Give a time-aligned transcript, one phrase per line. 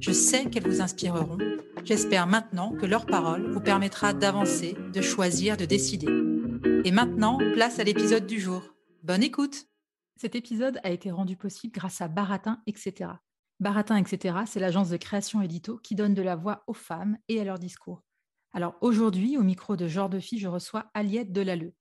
[0.00, 1.36] Je sais qu'elles vous inspireront.
[1.84, 6.06] J'espère maintenant que leur parole vous permettra d'avancer, de choisir, de décider.
[6.86, 8.62] Et maintenant, place à l'épisode du jour.
[9.02, 9.66] Bonne écoute
[10.16, 13.10] Cet épisode a été rendu possible grâce à Baratin, etc.
[13.60, 17.38] Baratin, etc., c'est l'agence de création édito qui donne de la voix aux femmes et
[17.38, 18.02] à leur discours.
[18.52, 21.74] Alors aujourd'hui, au micro de Genre de Fille, je reçois Aliette Delalleux.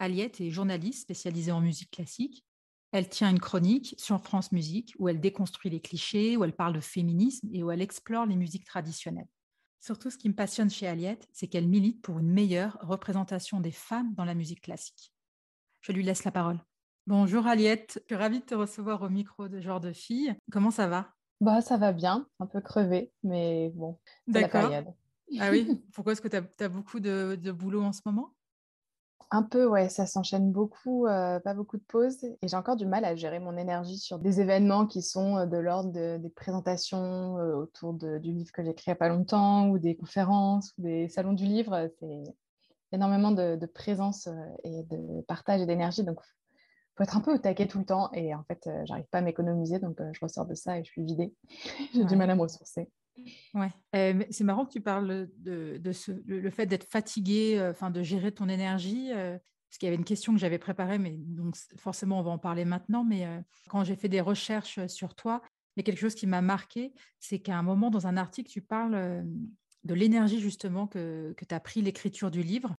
[0.00, 2.44] Aliette est journaliste spécialisée en musique classique.
[2.92, 6.74] Elle tient une chronique sur France Musique où elle déconstruit les clichés, où elle parle
[6.74, 9.28] de féminisme et où elle explore les musiques traditionnelles.
[9.78, 13.70] Surtout, ce qui me passionne chez Aliette, c'est qu'elle milite pour une meilleure représentation des
[13.70, 15.12] femmes dans la musique classique.
[15.80, 16.58] Je lui laisse la parole.
[17.06, 20.34] Bonjour Aliette, je suis ravie de te recevoir au micro de Genre de Fille.
[20.52, 21.14] Comment ça va?
[21.40, 23.98] Bah, ça va bien, un peu crevé, mais bon,
[24.30, 24.86] c'est la période.
[25.38, 28.34] Ah oui, pourquoi est-ce que tu as, beaucoup de, boulot en ce moment?
[29.30, 32.86] Un peu, ouais, ça s'enchaîne beaucoup, euh, pas beaucoup de pauses, et j'ai encore du
[32.86, 37.38] mal à gérer mon énergie sur des événements qui sont euh, de l'ordre des présentations
[37.38, 40.72] euh, autour du livre que j'ai écrit il n'y a pas longtemps, ou des conférences,
[40.78, 41.88] ou des salons du livre.
[42.00, 42.22] C'est
[42.92, 44.28] énormément de, de présence
[44.64, 46.18] et de partage et d'énergie, donc
[46.96, 48.10] faut être un peu au taquet tout le temps.
[48.12, 50.90] Et en fait, euh, j'arrive pas à m'économiser, donc je ressors de ça et je
[50.90, 51.34] suis vidée.
[51.94, 52.90] J'ai du mal à me ressourcer.
[53.54, 53.70] Ouais,
[54.30, 55.80] c'est marrant que tu parles de,
[56.26, 59.10] le, fait d'être fatigué, euh, de gérer ton énergie.
[59.10, 62.38] parce qu'il y avait une question que j'avais préparée, mais donc forcément on va en
[62.38, 63.04] parler maintenant.
[63.04, 63.26] Mais
[63.68, 65.42] quand j'ai fait des recherches sur toi,
[65.76, 68.50] il y a quelque chose qui m'a marqué, c'est qu'à un moment dans un article,
[68.50, 69.24] tu parles
[69.84, 72.74] de l'énergie justement que, que tu as pris l'écriture du livre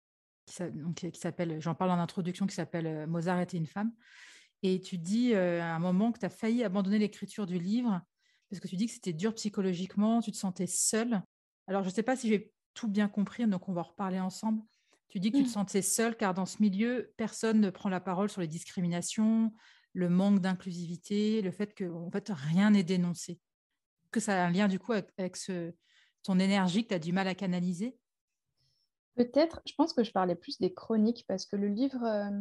[0.95, 3.91] qui, s'appelle, j'en parle en introduction, qui s'appelle euh, Mozart était une femme.
[4.63, 8.01] Et tu dis euh, à un moment que tu as failli abandonner l'écriture du livre
[8.51, 11.23] parce que tu dis que c'était dur psychologiquement, tu te sentais seule.
[11.67, 14.19] Alors, je ne sais pas si j'ai tout bien compris, donc on va en reparler
[14.19, 14.61] ensemble.
[15.07, 15.53] Tu dis que tu te mmh.
[15.53, 19.53] sentais seule car dans ce milieu, personne ne prend la parole sur les discriminations,
[19.93, 23.39] le manque d'inclusivité, le fait que en fait, rien n'est dénoncé.
[24.11, 25.73] Que ça a un lien du coup avec, ce,
[26.21, 27.97] ton énergie que tu as du mal à canaliser?
[29.15, 32.31] Peut-être, je pense que je parlais plus des chroniques parce que le livre, euh,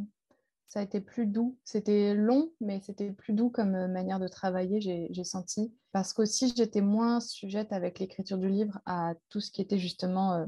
[0.70, 1.58] ça a été plus doux.
[1.64, 5.74] C'était long, mais c'était plus doux comme euh, manière de travailler, j'ai senti.
[5.92, 10.34] Parce qu'aussi, j'étais moins sujette avec l'écriture du livre à tout ce qui était justement.
[10.34, 10.46] Euh,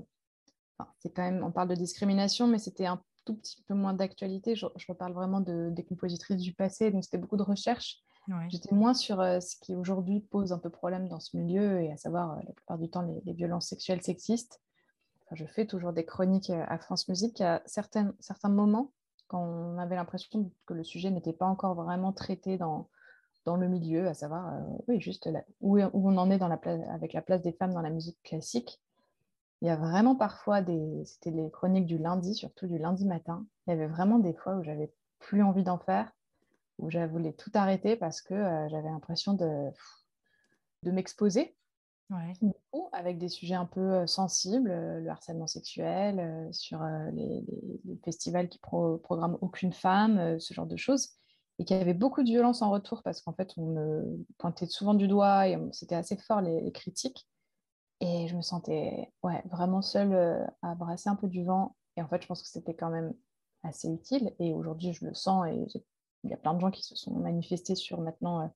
[1.01, 4.57] c'est quand même, on parle de discrimination, mais c'était un tout petit peu moins d'actualité.
[4.57, 7.99] Je, reparle vraiment de, des compositrices du passé, donc c'était beaucoup de recherche.
[8.49, 11.97] J'étais moins sur ce qui aujourd'hui pose un peu problème dans ce milieu, et à
[11.97, 14.61] savoir la plupart du temps les violences sexuelles sexistes
[15.35, 18.93] je fais toujours des chroniques euh, à France Musique, à certains, certains moments,
[19.35, 22.89] on avait l'impression que le sujet n'était pas encore vraiment traité dans,
[23.47, 25.29] le milieu, à savoir, euh, oui, juste
[25.61, 28.81] où, où, on en est avec la place des femmes dans la musique classique.
[29.61, 31.05] Il y a vraiment parfois des.
[31.05, 33.47] C'était les chroniques du lundi, surtout du lundi matin.
[33.67, 36.11] Il y avait vraiment des fois où j'avais plus envie d'en faire,
[36.79, 41.55] où je voulais tout arrêter parce que euh, j'avais l'impression de m'exposer
[42.93, 47.45] avec des sujets un peu euh, sensibles, euh, le harcèlement sexuel, euh, sur les,
[48.05, 51.11] festivals qui pro programment aucune femme, ce genre de choses.
[51.59, 54.67] Et qu'il y avait beaucoup de violence en retour parce qu'en fait, on me pointait
[54.67, 57.29] souvent du doigt et c'était assez fort les, critiques.
[58.01, 61.77] Et je me sentais ouais, vraiment seule à brasser un peu du vent.
[61.97, 63.13] Et en fait, je pense que c'était quand même
[63.63, 64.35] assez utile.
[64.41, 65.67] Et aujourd'hui, je le sens et
[66.25, 68.51] il y a plein de gens qui se sont manifestés sur maintenant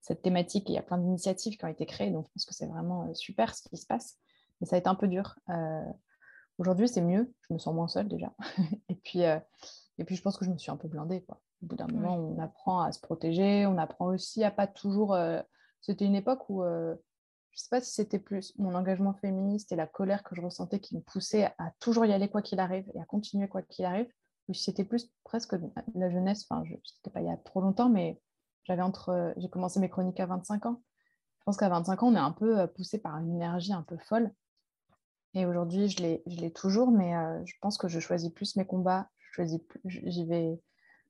[0.00, 0.68] cette thématique.
[0.68, 3.04] il y a plein d'initiatives qui ont été créées, donc je pense que c'est vraiment
[3.04, 4.18] euh, super ce qui se passe.
[4.60, 5.38] Mais ça a été un peu dur.
[5.50, 5.84] Euh,
[6.58, 7.32] aujourd'hui, c'est mieux.
[7.48, 8.32] Je me sens moins seule déjà.
[8.88, 9.38] et, puis, euh,
[9.98, 11.22] et puis, je pense que je me suis un peu blindée.
[11.22, 11.40] Quoi.
[11.62, 13.66] Au bout d'un moment, on apprend à se protéger.
[13.66, 15.16] On apprend aussi à pas toujours.
[15.80, 16.96] C'était une époque où je
[17.56, 20.80] ne sais pas si c'était plus mon engagement féministe et la colère que je ressentais
[20.80, 23.84] qui me poussait à toujours y aller quoi qu'il arrive et à continuer quoi qu'il
[23.84, 24.08] arrive,
[24.48, 25.56] ou si c'était plus presque
[25.94, 28.20] la jeunesse, enfin, je n'étais pas il y a trop longtemps, mais
[28.64, 30.82] j'avais entre, j'ai commencé mes chroniques à 25 ans.
[31.44, 34.32] pense qu'à 25 ans, on est un peu poussé par une énergie un peu folle.
[35.34, 37.12] Et aujourd'hui, je l'ai toujours, mais
[37.44, 39.08] je pense que je choisis plus mes combats.
[39.84, 40.60] J'y vais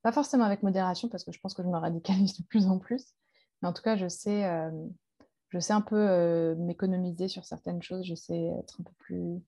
[0.03, 2.79] pas forcément avec modération parce que je pense que je me radicalise de plus en
[2.79, 3.15] plus.
[3.62, 4.45] Mais en tout cas, je sais,
[5.49, 8.05] je sais un peu m'économiser sur certaines choses.
[8.06, 9.43] Je sais être un peu plus,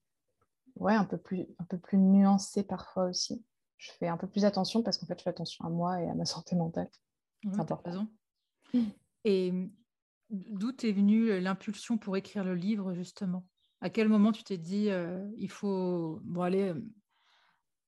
[0.75, 3.45] ouais, un peu plus, un peu plus nuancée parfois aussi.
[3.77, 6.09] Je fais un peu plus attention parce qu'en fait, je fais attention à moi et
[6.09, 6.89] à ma santé mentale.
[7.57, 8.07] Important.
[9.23, 9.51] Et
[10.29, 13.45] d'où est venue l'impulsion pour écrire le livre, justement?
[13.81, 14.89] À quel moment tu t'es dit,
[15.37, 16.19] il faut...
[16.23, 16.73] Bon, aller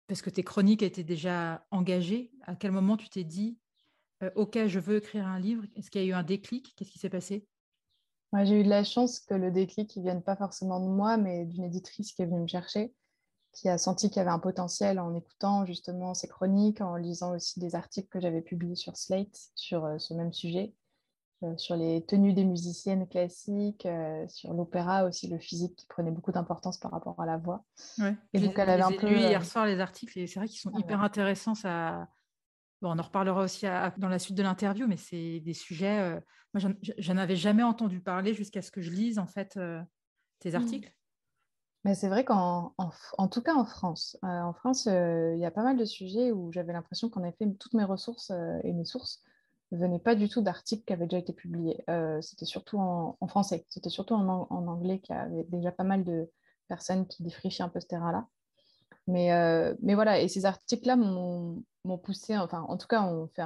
[0.08, 2.32] parce que tes chroniques étaient déjà engagées.
[2.42, 3.58] À quel moment tu t'es dit,
[4.36, 5.64] OK, je veux écrire un livre?
[5.76, 6.74] Est-ce qu'il y a eu un déclic?
[6.76, 7.48] Qu'est-ce qui s'est passé?
[8.44, 11.46] J'ai eu de la chance que le déclic ne vienne pas forcément de moi, mais
[11.46, 12.94] d'une éditrice qui est venue me chercher,
[13.54, 17.36] qui a senti qu'il y avait un potentiel en écoutant justement ces chroniques, en lisant
[17.36, 20.74] aussi des articles que j'avais publiés sur Slate sur ce même sujet.
[21.44, 26.12] Euh, sur les tenues des musiciennes classiques, euh, sur l'opéra aussi, le physique qui prenait
[26.12, 27.66] beaucoup d'importance par rapport à la voix.
[28.34, 29.08] Et donc, elle avait un peu.
[29.08, 31.56] Lu hier euh, soir les articles et c'est vrai qu'ils sont ah hyper intéressants.
[31.56, 32.08] Ça...
[32.82, 33.66] Bon, on en reparlera aussi
[33.98, 36.22] dans la suite de l'interview, mais c'est des sujets.
[36.54, 39.58] Moi, j'en avais jamais entendu parler jusqu'à ce que je lise en fait
[40.40, 40.82] tes mmh.
[41.84, 45.64] Mais c'est vrai qu'en en, tout cas en France, en France, il y a pas
[45.64, 48.32] mal de sujets où j'avais l'impression qu'en effet, toutes mes ressources
[48.64, 49.22] et mes sources
[49.74, 51.84] ne venait pas du tout d'articles qui avaient déjà été publiés.
[51.90, 56.04] Euh, c'était surtout en, français, c'était surtout en, anglais qu'il y avait déjà pas mal
[56.04, 56.30] de
[56.68, 58.28] personnes qui défrichaient un peu ce terrain-là.
[59.08, 63.44] Mais, euh, mais voilà, et ces articles-là m'ont poussé, enfin en tout cas on fait,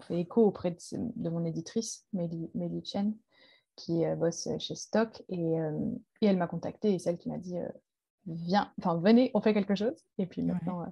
[0.00, 3.14] fait écho auprès de, mon éditrice, Mélie Chen,
[3.76, 5.54] qui euh, bosse chez Stock, et,
[6.20, 7.56] et elle m'a contactée, et celle qui m'a dit,
[8.26, 10.04] viens, enfin venez, on fait quelque chose.
[10.18, 10.86] Et puis maintenant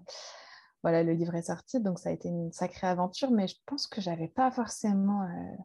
[0.84, 3.86] voilà, le livre est sorti, donc ça a été une sacrée aventure, mais je pense
[3.86, 5.56] que j'avais pas forcément euh,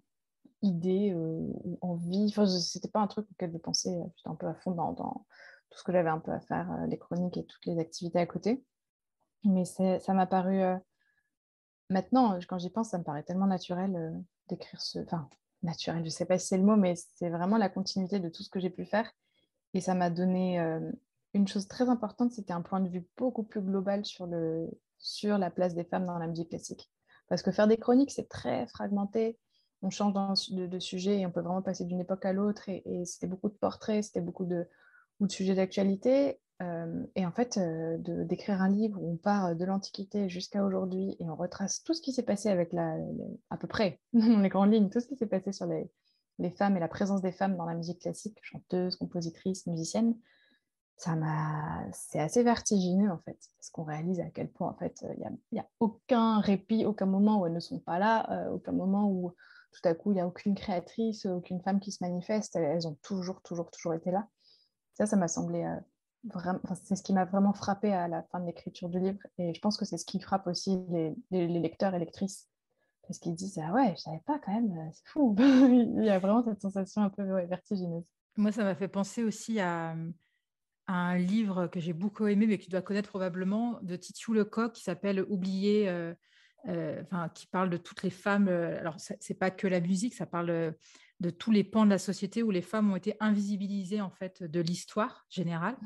[0.62, 1.18] idée euh,
[1.66, 2.28] ou envie.
[2.30, 3.90] Enfin, c'était pas un truc auquel je pensais.
[3.90, 6.74] Euh, j'étais un peu à fond dans, tout ce que j'avais un peu à faire,
[6.88, 8.64] les chroniques et toutes les activités à côté.
[9.44, 10.62] Mais ça m'a paru.
[11.90, 15.00] maintenant, quand j'y pense, ça me paraît tellement naturel d'écrire ce.
[15.00, 15.30] Enfin,
[15.64, 18.44] naturel, je sais pas si c'est le mot, mais c'est vraiment la continuité de tout
[18.44, 19.12] ce que j'ai pu faire.
[19.74, 20.60] Et ça m'a donné
[21.34, 24.68] une chose très importante, c'était un point de vue beaucoup plus global sur le,
[24.98, 26.90] sur la place des femmes dans la musique classique.
[27.28, 29.38] Parce que faire des chroniques, c'est très fragmenté.
[29.82, 30.14] On change
[30.52, 32.68] de, sujet et on peut vraiment passer d'une époque à l'autre.
[32.68, 34.68] Et, c'était beaucoup de portraits, c'était beaucoup de,
[35.20, 36.40] ou de sujets d'actualité.
[36.62, 41.16] Euh, et en fait, euh, d'écrire un livre où on part de l'Antiquité jusqu'à aujourd'hui
[41.20, 42.98] et on retrace tout ce qui s'est passé avec la,
[43.50, 45.90] à peu près, dans les grandes lignes, tout ce qui s'est passé sur les,
[46.52, 50.16] femmes et la présence des femmes dans la musique classique, chanteuses, compositrices, musiciennes,
[50.96, 55.02] ça m'a c'est assez vertigineux en fait parce qu'on réalise à quel point en fait
[55.18, 58.74] il n'y a, aucun répit aucun moment où elles ne sont pas là euh, aucun
[58.74, 59.34] moment où
[59.72, 62.98] tout à coup il n'y a aucune créatrice aucune femme qui se manifeste elles, ont
[63.02, 64.28] toujours toujours toujours été là.
[64.94, 65.64] Ça ça m'a semblé
[66.84, 69.62] c'est ce qui m'a vraiment frappé à la fin de l'écriture du livre et je
[69.62, 70.80] pense que c'est ce qui frappe aussi
[71.32, 72.48] les, lecteurs et lectrices
[73.08, 76.10] parce qu'ils disent ah ouais je savais pas quand même euh, c'est fou il y
[76.10, 78.06] a vraiment cette sensation un peu vertigineuse
[78.36, 79.96] moi ça m'a fait penser aussi à
[80.94, 84.74] un livre que j'ai beaucoup aimé, mais que tu dois connaître probablement, de Titiou Lecoq,
[84.74, 86.14] qui s'appelle Oublier, euh,
[86.68, 87.04] euh,
[87.36, 88.48] qui parle de toutes les femmes.
[88.48, 90.74] Euh, alors, c'est pas que la musique, ça parle
[91.20, 94.44] de tous les pans de la société où les femmes ont été invisibilisées en fait
[94.44, 95.78] de l'histoire générale.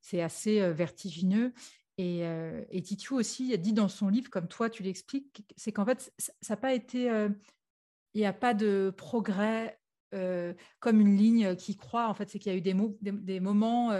[0.00, 1.52] C'est assez vertigineux.
[1.98, 2.22] Et,
[2.70, 6.12] et Titiou aussi a dit dans son livre, comme toi tu l'expliques, c'est qu'en fait,
[6.18, 7.04] ça n'a pas été.
[8.14, 9.78] Il n'y a pas de progrès
[10.10, 12.08] comme une ligne qui croit.
[12.08, 13.92] En fait, c'est qu'il y a eu des, des moments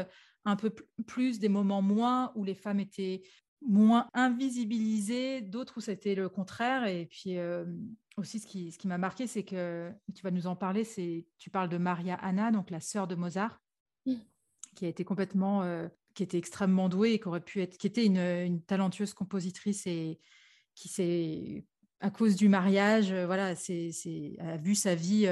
[0.45, 0.75] un peu
[1.07, 3.23] plus, des moments moins où les femmes étaient
[3.69, 6.87] moins invisibilisées, d'autres où c'était le contraire.
[6.87, 7.65] Et puis euh,
[8.17, 11.27] aussi, ce qui, ce qui m'a marqué, c'est que tu vas nous en parler, c'est
[11.39, 13.61] tu parles de Maria Anna, donc la sœur de Mozart,
[14.75, 17.87] qui a été complètement, euh, qui était extrêmement douée et qui aurait pu être, qui
[17.87, 20.19] était une, talentueuse compositrice et
[20.75, 21.65] qui s'est
[22.01, 23.91] à cause du mariage, euh, voilà, c'est,
[24.41, 25.29] a vu sa vie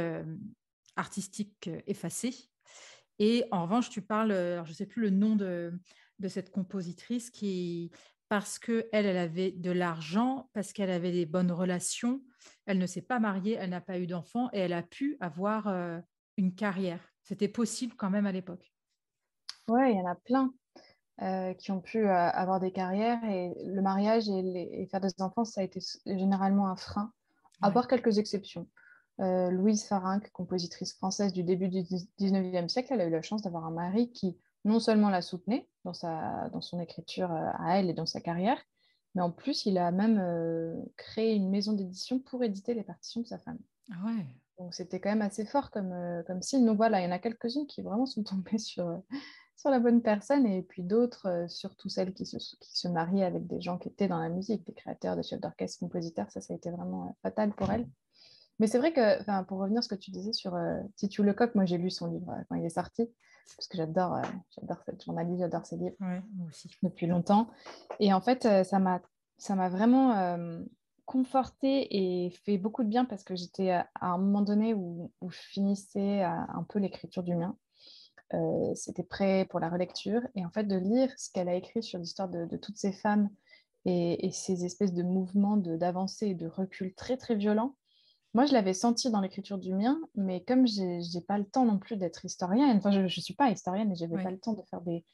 [0.97, 2.35] artistique effacée.
[3.19, 5.73] Et en revanche, tu parles, je ne sais plus le nom de,
[6.29, 7.91] cette compositrice qui,
[8.31, 12.23] parce qu'elle, elle avait de l'argent, parce qu'elle avait des bonnes relations,
[12.65, 15.67] elle ne s'est pas mariée, elle n'a pas eu d'enfant et elle a pu avoir
[15.67, 15.99] euh,
[16.37, 17.01] une carrière.
[17.25, 18.73] C'était possible quand même à l'époque.
[19.67, 20.55] Oui, il y en a plein
[21.23, 25.45] euh, qui ont pu euh, avoir des carrières et le mariage et, faire des enfants,
[25.45, 27.13] ça a été généralement un frein,
[27.63, 28.69] à part quelques exceptions.
[29.19, 33.67] Louise Farinck, compositrice française du début du 19e siècle, elle a eu la chance d'avoir
[33.67, 37.91] un mari qui non seulement la soutenait dans, sa, dans son écriture euh, à elle
[37.91, 38.63] et dans sa carrière,
[39.15, 43.23] mais en plus, il a même euh, créé une maison d'édition pour éditer les partitions
[43.23, 43.59] de sa femme.
[43.91, 44.25] Ah ouais.
[44.61, 46.65] Donc c'était quand même assez fort comme, euh, comme signe.
[46.67, 48.99] Donc voilà, il y en a quelques-unes qui vraiment sont tombées sur, euh,
[49.57, 53.25] sur la bonne personne et puis d'autres, euh, surtout celles qui se, qui se mariaient
[53.25, 56.31] avec des gens qui étaient dans la musique, des créateurs, des chefs d'orchestre, compositeurs.
[56.31, 57.89] Ça, ça a été vraiment fatal pour elles.
[58.59, 60.55] Mais c'est vrai que, pour revenir à ce que tu disais sur
[60.97, 63.11] Titu Lecoq, moi j'ai lu son livre quand il est sorti,
[63.57, 65.97] parce que j'adore j'adore cette journaliste, j'adore ses livres
[66.49, 66.71] aussi.
[66.83, 67.49] depuis longtemps.
[67.99, 70.39] Et en fait, ça m'a vraiment
[71.05, 75.39] conforté et fait beaucoup de bien parce que j'étais à un moment donné où, je
[75.39, 77.57] finissais un peu l'écriture du mien.
[78.33, 80.23] Euh, c'était prêt pour la relecture.
[80.35, 83.29] Et en fait, de lire ce qu'elle a écrit sur l'histoire de, toutes ces femmes
[83.85, 87.75] et, ces espèces de mouvements d'avancée et de recul très, très violents,
[88.35, 91.65] moi, je l'avais senti dans l'écriture du mien, mais comme je n'ai pas le temps
[91.65, 94.39] non plus d'être historienne, enfin, je ne suis pas historienne et je n'avais pas le
[94.39, 95.05] temps de faire des,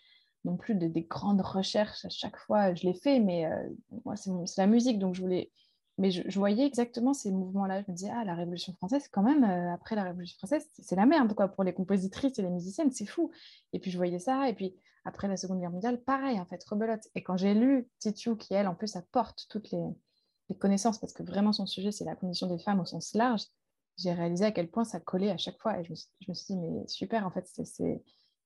[0.44, 2.74] non plus de, des grandes recherches à chaque fois.
[2.74, 3.68] Je l'ai fait, mais euh,
[4.04, 5.50] moi, c'est la musique, donc je voulais
[5.98, 7.82] mais je, voyais exactement ces mouvements-là.
[7.82, 10.96] Je me disais, ah, la Révolution française, quand même, euh, après la Révolution française, c'est
[10.96, 13.30] la merde, quoi, pour les compositrices et les musiciennes, c'est fou.
[13.72, 16.62] Et puis je voyais ça, et puis après la Seconde Guerre mondiale, pareil, en fait,
[16.64, 17.08] rebelote.
[17.14, 19.84] Et quand j'ai lu Titiou, qui, elle, en plus, apporte toutes les,
[20.54, 23.42] connaissances, parce que vraiment son sujet, c'est la condition des femmes au sens large,
[23.98, 25.80] j'ai réalisé à quel point ça collait à chaque fois.
[25.80, 28.02] Et je me, suis dit, mais super, en fait, c'est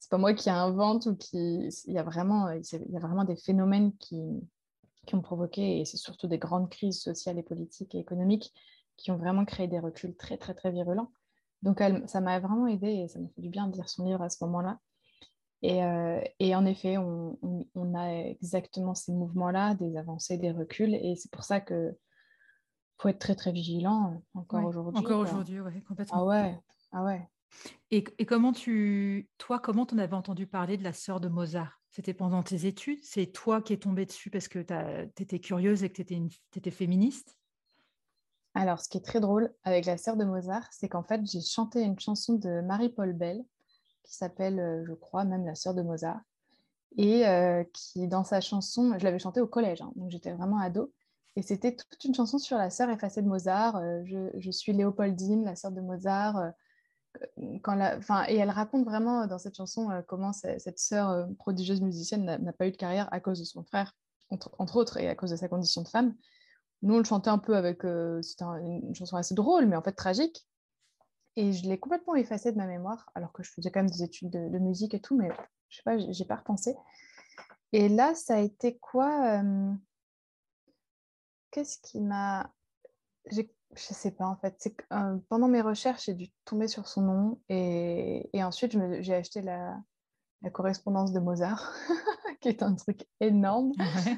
[0.08, 1.68] pas moi qui invente ou qui.
[1.86, 4.40] Il y a vraiment, il y a vraiment des phénomènes qui
[5.12, 8.52] ont provoqué, et c'est surtout des grandes crises sociales et politiques et économiques
[8.96, 11.10] qui ont vraiment créé des reculs très, très, très virulents.
[11.62, 14.22] Donc, ça m'a vraiment aidé et ça m'a fait du bien de lire son livre
[14.22, 14.78] à ce moment-là.
[15.62, 17.38] Et, euh, et, en effet, on,
[17.74, 21.94] on, a exactement ces mouvements-là, des avancées, des reculs, et c'est pour ça que
[22.98, 24.98] faut être très, très vigilant encore aujourd'hui.
[24.98, 26.18] Encore aujourd'hui, oui, complètement.
[26.18, 26.60] Ah ouais,
[26.92, 27.28] ah ouais.
[27.90, 31.28] Et, et, comment tu, toi, comment tu en avais entendu parler de la sœur de
[31.28, 31.80] Mozart?
[31.90, 33.00] C'était pendant tes études?
[33.02, 36.70] C'est toi qui es tombée dessus parce que tu étais curieuse et que tu étais,
[36.70, 37.36] féministe?
[38.54, 41.40] Alors, ce qui est très drôle avec la sœur de Mozart, c'est qu'en fait, j'ai
[41.40, 43.44] chanté une chanson de Marie-Paul Bell
[44.02, 46.20] qui s'appelle, euh, je crois, même la sœur de Mozart.
[46.96, 50.58] Et euh, qui, dans sa chanson, je l'avais chantée au collège, hein, donc j'étais vraiment
[50.58, 50.92] ado.
[51.36, 53.76] Et c'était toute une chanson sur la sœur effacée de Mozart.
[53.76, 56.52] Euh, je, suis Léopoldine, la sœur de Mozart
[57.36, 62.70] et elle raconte vraiment dans cette chanson comment cette sœur prodigieuse musicienne n'a pas eu
[62.70, 63.96] de carrière à cause de son frère,
[64.28, 66.14] entre, autres, et à cause de sa condition de femme.
[66.82, 67.82] Nous, on le chantait un peu avec.
[68.22, 70.46] C'était une chanson assez drôle, mais en fait tragique.
[71.36, 74.02] Et je l'ai complètement effacée de ma mémoire, alors que je faisais quand même des
[74.02, 75.28] études de, musique et tout, mais
[75.68, 76.74] je sais pas, j'ai pas repensé.
[77.72, 79.42] Et là, ça a été quoi
[81.50, 82.52] Qu'est-ce qui m'a.
[83.30, 83.42] Je
[83.74, 84.56] sais pas en fait.
[84.58, 89.14] C'est euh, pendant mes recherches, j'ai dû tomber sur son nom et, et ensuite j'ai
[89.14, 89.80] acheté la,
[90.42, 91.72] la, correspondance de Mozart,
[92.40, 93.72] qui est un truc énorme,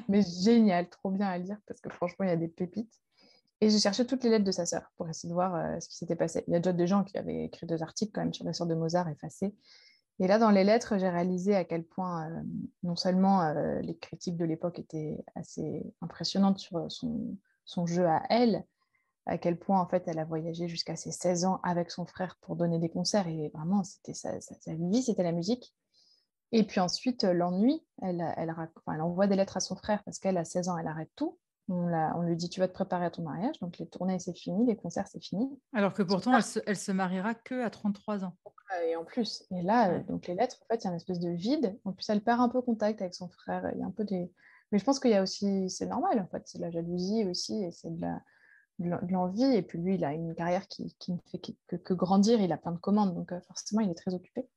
[0.07, 2.99] mais génial, trop bien à lire parce que franchement, il y a des pépites.
[3.63, 5.87] Et j'ai cherché toutes les lettres de sa sœur pour essayer de voir euh, ce
[5.87, 6.43] qui s'était passé.
[6.47, 8.51] Il y a déjà des gens qui avaient écrit deux articles quand même sur la
[8.51, 9.55] sœur de Mozart effacés.
[10.19, 12.41] Et là, dans les lettres, j'ai réalisé à quel point euh,
[12.83, 18.65] non seulement les critiques de l'époque étaient assez impressionnantes sur son, jeu à elle,
[19.25, 22.37] à quel point en fait elle a voyagé jusqu'à ses 16 ans avec son frère
[22.41, 24.33] pour donner des concerts et vraiment c'était sa,
[24.73, 25.73] vie, c'était la musique.
[26.51, 28.53] Et puis ensuite euh, l'ennui, elle, elle,
[29.01, 31.39] envoie des lettres à son frère parce qu'elle a 16 ans, elle arrête tout.
[31.69, 34.35] On, on, lui dit tu vas te préparer à ton mariage, donc les tournées c'est
[34.35, 35.49] fini, les concerts c'est fini.
[35.73, 38.35] Alors que pourtant elle se, elle se, mariera que à 33 ans.
[38.87, 40.95] Et en plus, et là, euh, donc les lettres, en fait, il y a une
[40.95, 41.77] espèce de vide.
[41.85, 43.69] En plus, elle perd un peu contact avec son frère.
[43.73, 44.31] Il y a un peu des...
[44.71, 47.25] Mais je pense qu'il y a aussi, c'est normal en fait, c'est de la jalousie
[47.25, 48.19] aussi et c'est de la,
[48.79, 49.43] de l'envie.
[49.55, 52.41] Et puis lui, il a une carrière qui, ne fait que, grandir.
[52.41, 54.47] Il a plein de commandes, donc euh, forcément, il est très occupé.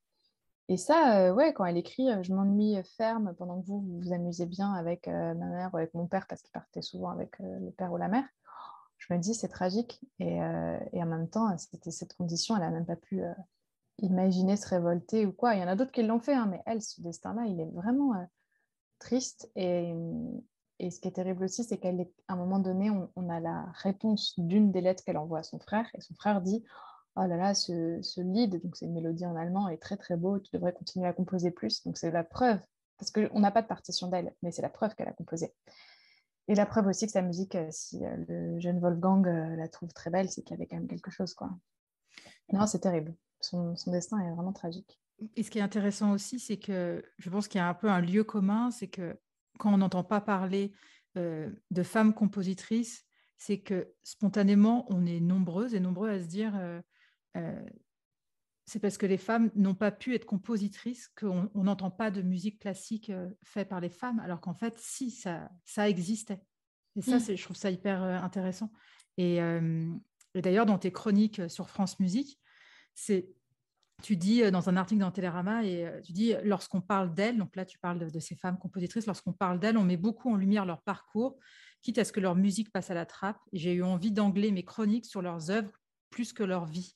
[0.69, 4.13] Et ça, euh, ouais, quand elle écrit euh, Je m'ennuie ferme pendant que vous vous,
[4.13, 7.71] amusez bien avec ma mère ou avec mon père, parce qu'il partait souvent avec le
[7.71, 8.25] père ou la mère,
[8.99, 10.01] je me dis c'est tragique.
[10.19, 13.23] Et, en même temps, c'était cette condition, elle n'a même pas pu
[13.99, 15.55] imaginer se révolter ou quoi.
[15.55, 17.71] Il y en a d'autres qui l'ont fait, hein, mais elle, ce destin-là, il est
[17.71, 18.15] vraiment
[18.99, 19.51] triste.
[19.55, 19.95] Et,
[20.79, 21.91] et ce qui est terrible aussi, c'est qu'à
[22.29, 25.89] un moment donné, on, a la réponse d'une des lettres qu'elle envoie à son frère,
[25.95, 26.65] et son frère dit
[27.17, 30.17] Oh là là, ce, ce lead, donc c'est une mélodie en allemand, est très très
[30.17, 31.83] beau, tu devrais continuer à composer plus.
[31.85, 32.61] Donc c'est la preuve,
[32.99, 35.53] parce qu'on n'a pas de partition d'elle, mais c'est la preuve qu'elle a composé.
[36.49, 39.69] Et la preuve aussi que sa musique, euh, si euh, le jeune Wolfgang euh, la
[39.69, 41.35] trouve très belle, c'est qu'il y avait quand même quelque chose.
[41.35, 41.51] quoi.
[42.53, 43.15] Non, c'est terrible.
[43.41, 45.01] Son, destin est vraiment tragique.
[45.35, 47.89] Et ce qui est intéressant aussi, c'est que je pense qu'il y a un peu
[47.89, 49.19] un lieu commun, c'est que
[49.59, 50.73] quand on n'entend pas parler
[51.15, 53.05] de femmes compositrices,
[53.39, 56.53] c'est que spontanément, on est nombreuses et nombreux à se dire
[58.67, 62.61] c'est parce que les femmes n'ont pas pu être compositrices qu'on n'entend pas de musique
[62.61, 63.13] classique
[63.45, 66.41] faite par les femmes, alors qu'en fait, si, ça, ça existait.
[66.97, 67.37] Et ça, mmh.
[67.37, 68.73] je trouve ça hyper intéressant.
[69.19, 69.41] Et
[70.35, 72.39] Et d'ailleurs, dans tes chroniques sur France Musique,
[72.95, 73.29] c'est
[74.03, 77.39] tu dis euh, dans un article dans Télérama, et euh, tu dis, lorsqu'on parle d'elles,
[77.39, 80.37] donc là tu parles de, ces femmes compositrices, lorsqu'on parle d'elles, on met beaucoup en
[80.37, 81.39] lumière leur parcours,
[81.83, 83.39] quitte à ce que leur musique passe à la trappe.
[83.53, 85.73] J'ai eu envie d'angler mes chroniques sur leurs œuvres
[86.11, 86.95] plus que leur vie.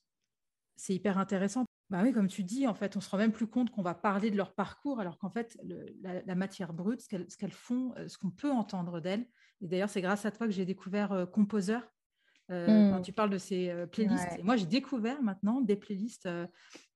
[0.80, 1.66] C'est hyper intéressant.
[1.90, 3.94] Bah oui, comme tu dis, en fait, on se rend même plus compte qu'on va
[3.94, 5.58] parler de leur parcours, alors qu'en fait,
[6.02, 9.26] la, matière brute, ce qu'elles font, euh, ce qu'on peut entendre d'elles.
[9.60, 11.82] Et d'ailleurs, c'est grâce à toi que j'ai découvert Composeur,
[12.48, 13.02] quand mmh.
[13.02, 14.42] tu parles de ces playlists.
[14.42, 16.28] moi, j'ai découvert maintenant des playlists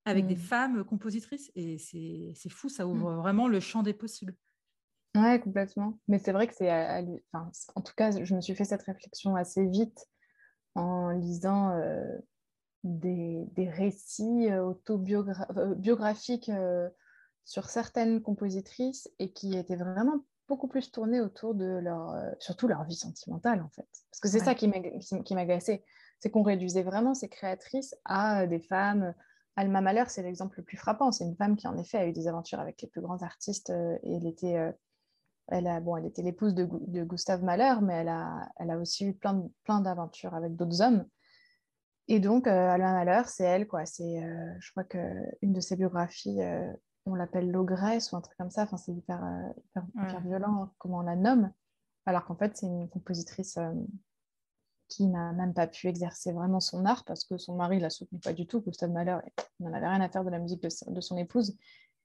[0.06, 0.38] avec des mmh.
[0.38, 1.52] femmes compositrices.
[1.54, 2.90] Et c'est fou, ça mmh.
[2.90, 4.34] ouvre vraiment le champ des possibles.
[5.14, 5.98] Ouais, complètement.
[6.08, 6.70] Mais c'est vrai que c'est.
[7.32, 10.06] Enfin, en tout cas, je me suis fait cette réflexion assez vite
[10.74, 12.18] en lisant euh,
[12.84, 16.88] des, des, récits euh, autobiographiques euh,
[17.44, 22.14] sur certaines compositrices et qui étaient vraiment beaucoup plus tournés autour de leur.
[22.38, 23.88] surtout leur vie sentimentale, en fait.
[24.10, 24.68] Parce que c'est ça qui
[25.34, 25.82] m'agaçait.
[26.20, 29.14] C'est qu'on réduisait vraiment ces créatrices à des femmes
[29.56, 31.12] Alma Mahler, c'est l'exemple le plus frappant.
[31.12, 33.70] C'est une femme qui, en effet, a eu des aventures avec les plus grands artistes
[33.70, 34.72] euh, et elle était, euh,
[35.48, 36.64] elle a, bon, elle était l'épouse de,
[37.04, 41.06] Gustave Mahler, mais elle a, elle a aussi eu plein, plein d'aventures avec d'autres hommes.
[42.08, 43.86] Et donc, euh, Alma Mahler, c'est elle, quoi.
[43.86, 44.22] C'est,
[44.58, 46.40] je crois qu'une de ses biographies,
[47.06, 48.62] on l'appelle l'ogresse ou un truc comme ça.
[48.62, 49.22] Enfin, c'est hyper,
[49.94, 51.50] hyper, violent comment on la nomme.
[52.06, 53.58] Alors qu'en fait, c'est une compositrice
[54.88, 58.20] qui n'a même pas pu exercer vraiment son art parce que son mari la soutenait
[58.20, 58.60] pas du tout.
[58.60, 59.18] Gustave Mahler
[59.60, 61.56] n'en avait rien à faire de la musique de, son épouse.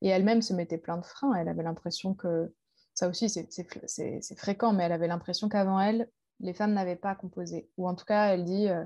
[0.02, 1.34] Et elle-même se mettait plein de freins.
[1.36, 2.54] Elle avait l'impression que,
[2.94, 7.70] ça aussi c'est fréquent, mais elle avait l'impression qu'avant elle, les femmes n'avaient pas composé.
[7.78, 8.86] Ou en tout cas, elle dit euh,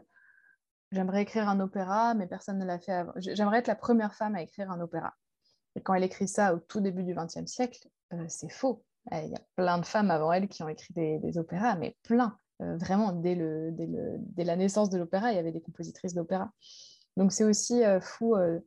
[0.94, 3.12] J'aimerais écrire un opéra, mais personne ne l'a fait avant.
[3.18, 5.14] J'aimerais être la première femme à écrire un opéra.
[5.76, 8.84] Et quand elle écrit ça au tout début du XXe siècle, euh, c'est faux.
[9.12, 12.38] Il y a plein de femmes avant elle qui ont écrit des, opéras, mais plein.
[12.62, 16.52] Euh, vraiment, dès, la naissance de l'opéra, il y avait des compositrices d'opéra.
[17.18, 18.60] Donc c'est aussi euh, fou euh,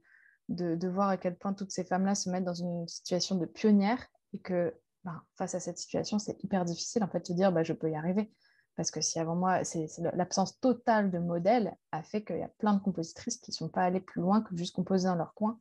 [0.49, 4.07] de, voir à quel point toutes ces femmes-là se mettent dans une situation de pionnière
[4.35, 7.63] et que ben, face à cette situation, c'est hyper difficile en fait de dire bah,
[7.63, 8.31] je peux y arriver.
[8.77, 12.51] Parce que si avant moi, c'est l'absence totale de modèles a fait qu'il y a
[12.59, 15.35] plein de compositrices qui ne sont pas allées plus loin que juste composer dans leur
[15.35, 15.59] coin,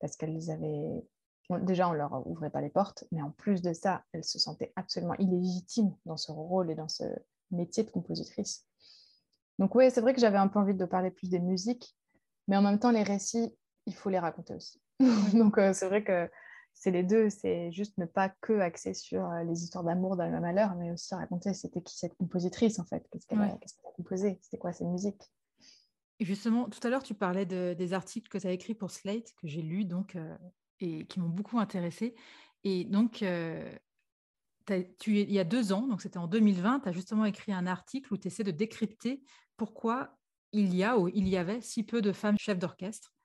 [0.00, 1.04] parce qu'elles avaient
[1.60, 4.72] déjà on leur ouvrait pas les portes, mais en plus de ça, elles se sentaient
[4.74, 7.04] absolument illégitimes dans ce rôle et dans ce,
[7.50, 8.66] métier de compositrice.
[9.58, 11.96] Donc oui, c'est vrai que j'avais un peu envie de parler plus des musiques,
[12.48, 13.54] mais en même temps, les récits,
[13.86, 14.80] il faut les raconter aussi.
[15.34, 16.28] Donc euh, c'est vrai que
[16.78, 20.40] c'est les deux, c'est juste ne pas que axer sur euh, les histoires d'amour d'un
[20.40, 23.58] malheur, mais aussi raconter c'était qui cette compositrice en fait, qu'est-ce qu'elle a,
[23.96, 25.32] composé, c'était quoi musiques.
[26.20, 28.90] Et justement, tout à l'heure, tu parlais de, des articles que tu as écrits pour
[28.90, 30.36] Slate, que j'ai lus donc, euh,
[30.80, 32.14] et qui m'ont beaucoup intéressée.
[32.62, 33.24] Et donc,
[34.98, 37.66] tu, il y a deux ans, donc c'était en 2020, tu as justement écrit un
[37.66, 39.22] article où tu essaies de décrypter
[39.56, 40.18] pourquoi
[40.52, 43.15] il y a ou il y avait si peu de femmes chefs d'orchestre.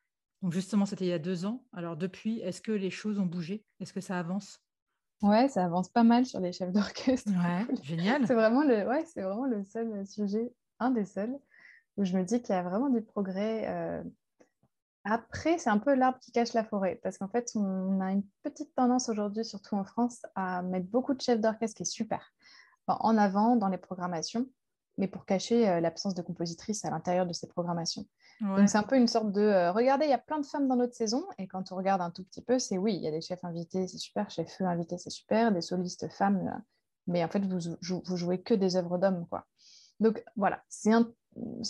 [0.42, 1.64] Donc justement, c'était il y a deux ans.
[1.74, 3.64] Alors depuis, est-ce que les choses ont bougé?
[3.80, 4.60] Est-ce que ça avance?
[5.22, 7.32] Ouais, ça avance pas mal sur les chefs d'orchestre.
[7.32, 8.26] Ouais, génial.
[8.26, 11.38] c'est vraiment le, ouais, c'est vraiment le seul sujet, un des seuls,
[11.98, 13.68] où je me dis qu'il y a vraiment des progrès.
[13.68, 14.04] Euh,
[15.04, 18.24] après, c'est un peu l'arbre qui cache la forêt, parce qu'en fait, on a une
[18.42, 22.34] petite tendance aujourd'hui, surtout en France, à mettre beaucoup de chefs d'orchestre, qui est super,
[22.88, 24.48] en avant dans les programmations,
[24.98, 28.06] mais pour cacher euh, l'absence de compositrices à l'intérieur de ces programmations.
[28.42, 30.68] Donc, c'est un peu une sorte de euh, regardez, il y a plein de femmes
[30.68, 33.08] dans notre saison, et quand on regarde un tout petit peu, c'est oui, il y
[33.08, 36.60] a des chefs invités, c'est super, chefs feu invités, c'est super, des solistes femmes, euh,
[37.08, 37.76] mais en fait, vous,
[38.06, 39.46] vous jouez que des œuvres d'hommes, quoi.
[40.00, 41.12] Donc voilà, c'est un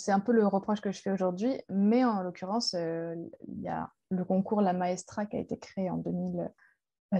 [0.08, 3.14] un peu le reproche que je fais aujourd'hui, mais en l'occurrence, euh,
[3.46, 5.96] il y a le concours La Maestra qui a été créé en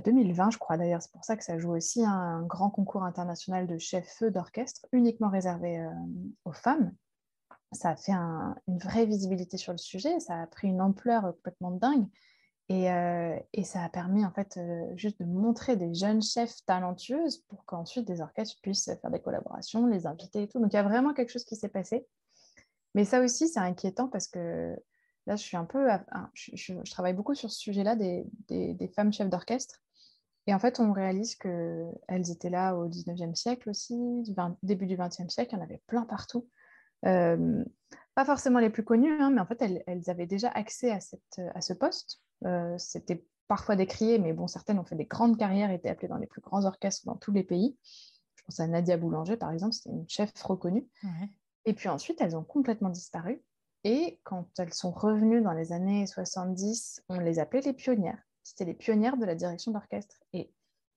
[0.01, 1.03] 2020, bah, je crois d'ailleurs.
[1.03, 5.29] C'est pour ça que ça joue aussi un grand concours international de chefs-feu d'orchestre, uniquement
[5.29, 5.91] réservé euh,
[6.45, 6.93] aux femmes.
[7.73, 11.71] Ça a fait une vraie visibilité sur le sujet, ça a pris une ampleur complètement
[11.71, 12.07] dingue.
[12.69, 14.59] Et, euh, et, ça a permis en fait
[14.95, 19.87] juste de montrer des jeunes chefs talentueuses pour qu'ensuite des orchestres puissent faire des collaborations,
[19.87, 20.61] les inviter et tout.
[20.61, 22.07] Donc il y a vraiment quelque chose qui s'est passé.
[22.95, 24.77] Mais ça aussi, c'est inquiétant parce que
[25.27, 25.89] là, je suis un peu.
[26.35, 29.81] Je, travaille beaucoup sur ce sujet-là des, femmes chefs d'orchestre.
[30.47, 33.97] Et en fait, on réalise qu'elles étaient là au 19e siècle aussi,
[34.63, 36.49] début du 20e siècle, il y en avait plein partout.
[37.07, 37.65] Euh,
[38.15, 41.41] pas forcément les plus connues, hein, mais en fait, elles, avaient déjà accès à, cette,
[41.55, 42.21] à ce poste.
[42.45, 46.19] Euh, c'était parfois décrié, mais bon, certaines ont fait des grandes carrières, étaient appelées dans
[46.19, 47.77] les plus grands orchestres dans tous les pays.
[48.35, 50.89] Je pense à Nadia Boulanger, par exemple, c'était une chef reconnue.
[51.65, 53.41] Et puis ensuite, elles ont complètement disparu.
[53.85, 58.23] Et quand elles sont revenues dans les années 70, on les appelait les pionnières.
[58.45, 60.17] C'était les pionnières de la direction d'orchestre.
[60.33, 60.53] Et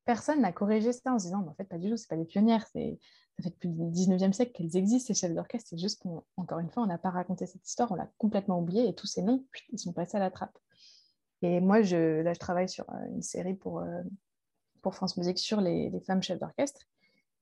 [0.06, 2.26] personne n'a corrigé ça en se disant, en fait, pas du tout, c'est pas des
[2.26, 3.00] pionnières, ça fait
[3.43, 5.69] depuis le 19e siècle qu'elles existent, ces chefs d'orchestre.
[5.69, 8.88] C'est juste qu'encore une fois, on n'a pas raconté cette histoire, on l'a complètement oublié
[8.88, 10.58] et tous ces noms, ils sont passés à la trappe.
[11.41, 14.02] Et moi, je, là, je travaille sur euh, une série pour, euh,
[14.82, 16.82] pour France Musique sur les, femmes chefs d'orchestre.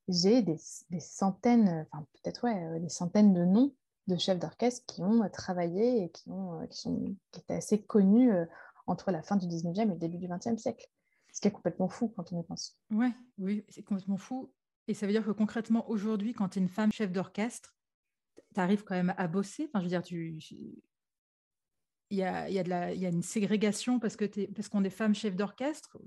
[0.07, 0.57] J'ai des,
[0.99, 3.73] centaines, enfin peut-être ouais, euh, des centaines de noms
[4.07, 8.31] de chefs d'orchestre qui ont travaillé et qui, ont, qui, sont, qui étaient assez connus
[8.87, 10.87] entre la fin du 19e et le début du 20e siècle.
[11.31, 12.77] Ce qui est complètement fou quand on y pense.
[12.91, 14.53] Ouais, oui, c'est complètement fou.
[14.87, 17.75] Et ça veut dire que concrètement, aujourd'hui, quand tu es une femme chef d'orchestre,
[18.53, 19.65] tu arrives quand même à bosser.
[19.67, 20.37] Enfin, je veux dire, tu...
[22.09, 24.83] il, y a, il, y a de la, il y a une ségrégation parce, qu'on
[24.83, 25.97] est femme chef d'orchestre.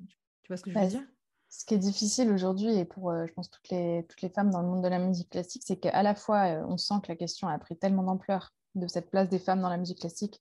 [0.42, 1.06] Tu vois ce que je veux dire?
[1.48, 4.50] Ce qui est difficile aujourd'hui, et pour, euh, je pense, toutes les, toutes les femmes
[4.50, 7.08] dans le monde de la musique classique, c'est qu'à la fois, euh, on sent que
[7.08, 10.40] la question a pris tellement d'ampleur de cette place des femmes dans la musique classique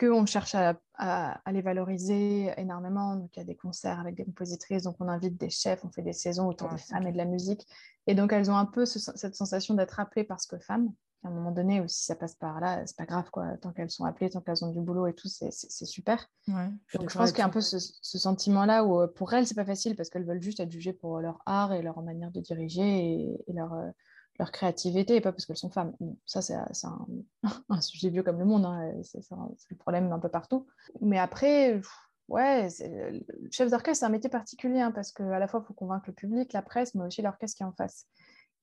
[0.00, 3.16] qu'on cherche à, les valoriser énormément.
[3.16, 5.90] Donc, il y a des concerts avec des compositrices, donc on invite des chefs, on
[5.90, 7.66] fait des saisons autour des femmes et de la musique.
[8.06, 10.90] Et donc, elles ont un peu cette sensation d'être appelées parce que femmes.
[11.22, 13.56] À un moment donné, aussi, ça passe par là, c'est pas grave, quoi.
[13.58, 16.26] Tant qu'elles sont appelées, tant qu'elles ont du boulot et tout, c'est super.
[16.46, 19.54] donc, je pense qu'il y a un peu ce, sentiment-là où, euh, pour elles, c'est
[19.54, 22.40] pas facile parce qu'elles veulent juste être jugées pour leur art et leur manière de
[22.40, 23.74] diriger et, leur.
[23.74, 23.90] Euh,
[24.38, 25.92] leur créativité et pas parce qu'elles sont femmes.
[26.24, 26.54] ça, c'est
[27.68, 30.66] un, sujet vieux comme le monde, hein, c'est le problème un peu partout.
[31.02, 31.82] Mais après,
[32.28, 35.74] ouais, le chef d'orchestre, c'est un métier particulier hein, parce qu'à la fois, il faut
[35.74, 38.06] convaincre le public, la presse, mais aussi l'orchestre qui est en face.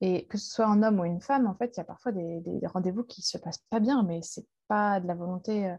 [0.01, 2.11] Et que ce soit un homme ou une femme, en fait, il y a parfois
[2.11, 5.75] des, rendez-vous qui se passent pas bien, mais c'est pas de la volonté euh,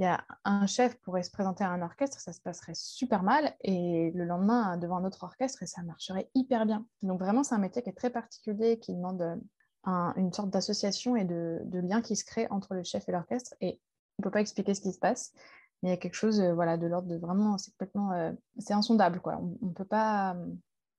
[0.00, 3.22] il y a un chef pourrait se présenter à un orchestre, ça se passerait super
[3.22, 6.86] mal, et le lendemain devant un autre orchestre, ça marcherait hyper bien.
[7.02, 11.16] Donc vraiment, c'est un métier qui est très particulier, qui demande euh, une sorte d'association
[11.16, 13.78] et de, lien qui se crée entre le chef et l'orchestre, et
[14.18, 15.34] on ne peut pas expliquer ce qui se passe,
[15.82, 18.72] mais il y a quelque chose euh, voilà, de l'ordre de vraiment, c'est complètement, c'est
[18.72, 19.38] insondable, quoi.
[19.38, 20.34] On ne peut, pas,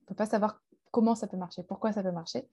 [0.06, 2.48] peut pas savoir comment ça peut marcher, pourquoi ça peut marcher.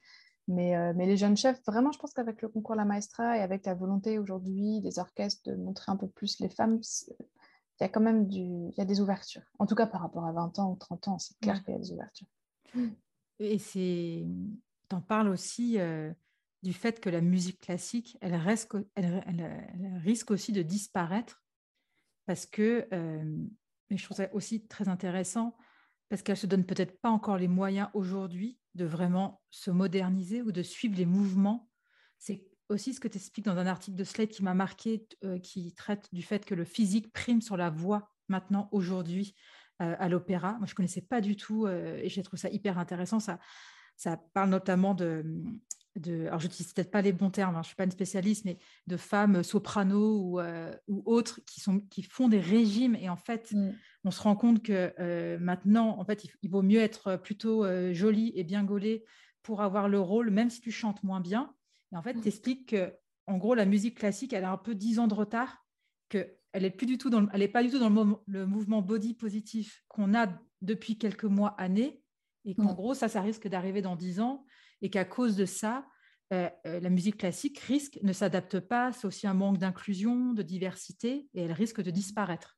[0.50, 3.66] Euh, mais, les jeunes chefs, vraiment, je pense qu'avec le concours La Maestra et avec
[3.66, 7.88] la volonté aujourd'hui des orchestres de montrer un peu plus les femmes, il y a
[7.88, 9.42] quand même du, il y a des ouvertures.
[9.58, 11.76] En tout cas, par rapport à 20 ans ou 30 ans, c'est clair qu'il y
[11.76, 12.26] a des ouvertures.
[13.38, 14.26] Et c'est,
[14.90, 16.12] en parles aussi euh,
[16.62, 21.44] du fait que la musique classique, elle, reste, elle, risque aussi de disparaître
[22.26, 23.36] parce que, euh,
[23.90, 25.56] mais je trouve ça aussi très intéressant,
[26.08, 30.52] parce qu'elle se donne peut-être pas encore les moyens aujourd'hui de vraiment se moderniser ou
[30.52, 31.68] de suivre les mouvements.
[32.18, 35.38] C'est aussi ce que tu expliques dans un article de Slate qui m'a marqué, euh,
[35.38, 39.34] qui traite du fait que le physique prime sur la voix maintenant, aujourd'hui,
[39.80, 40.52] euh, à l'opéra.
[40.58, 43.20] Moi, je ne connaissais pas du tout euh, et j'ai trouvé ça hyper intéressant.
[43.20, 43.38] Ça,
[44.34, 45.24] parle notamment de,
[46.06, 48.44] alors je n'utilise peut-être pas les bons termes, hein, je ne suis pas une spécialiste,
[48.44, 50.40] mais de femmes soprano ou,
[50.86, 52.94] ou, autres qui, sont, qui font des régimes.
[52.96, 53.74] Et en fait, mm.
[54.08, 57.92] On se rend compte que euh, maintenant, en fait, il, vaut mieux être plutôt euh,
[57.92, 59.04] jolie et bien gaulée
[59.42, 61.54] pour avoir le rôle, même si tu chantes moins bien.
[61.92, 62.22] Et en fait, mm.
[62.22, 62.94] tu expliques que,
[63.26, 65.62] en gros, la musique classique, elle a un peu dix ans de retard,
[66.08, 68.80] qu'elle n'est plus du tout dans, elle est pas du tout dans le, le mouvement
[68.80, 70.26] body positif qu'on a
[70.62, 72.02] depuis quelques mois, années,
[72.46, 72.76] et qu'en mm.
[72.76, 74.46] gros, ça, ça risque d'arriver dans dix ans
[74.80, 75.84] et qu'à cause de ça,
[76.32, 80.42] euh, euh, la musique classique risque, ne s'adapte pas, c'est aussi un manque d'inclusion, de
[80.42, 82.57] diversité, et elle risque de disparaître.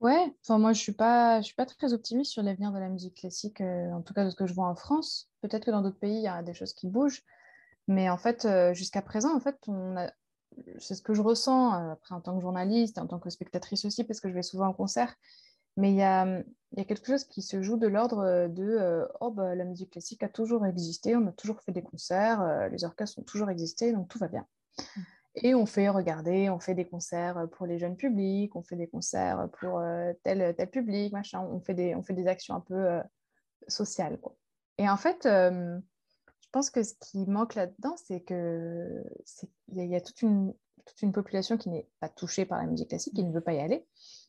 [0.00, 2.88] Ouais, enfin moi je suis pas, je suis pas très optimiste sur l'avenir de la
[2.88, 5.28] musique classique, euh, en tout cas de ce que je vois en France.
[5.42, 7.22] Peut-être que dans d'autres pays il y a des choses qui bougent,
[7.86, 9.96] mais en fait jusqu'à présent en fait on
[10.78, 14.04] c'est ce que je ressens après en tant que journaliste en tant que spectatrice aussi
[14.04, 15.14] parce que je vais souvent en concert.
[15.76, 16.42] Mais il y a,
[16.86, 20.22] quelque chose qui se joue de l'ordre euh, de euh, oh, bah, la musique classique
[20.22, 23.92] a toujours existé, on a toujours fait des concerts, euh, les orchestres ont toujours existé,
[23.92, 24.46] donc tout va bien.
[25.36, 28.88] Et on fait regarder, on fait des concerts pour les jeunes publics, on fait des
[28.88, 29.80] concerts pour
[30.24, 33.00] tel, tel public, machin, on fait des, on fait des actions un peu
[33.68, 34.18] sociales.
[34.78, 35.78] Et en fait, je
[36.50, 39.04] pense que ce qui manque là-dedans, c'est qu'il
[39.72, 40.52] y, y, a toute une,
[40.84, 43.52] toute une population qui n'est pas touchée par la musique classique, qui ne veut pas
[43.52, 43.86] y aller.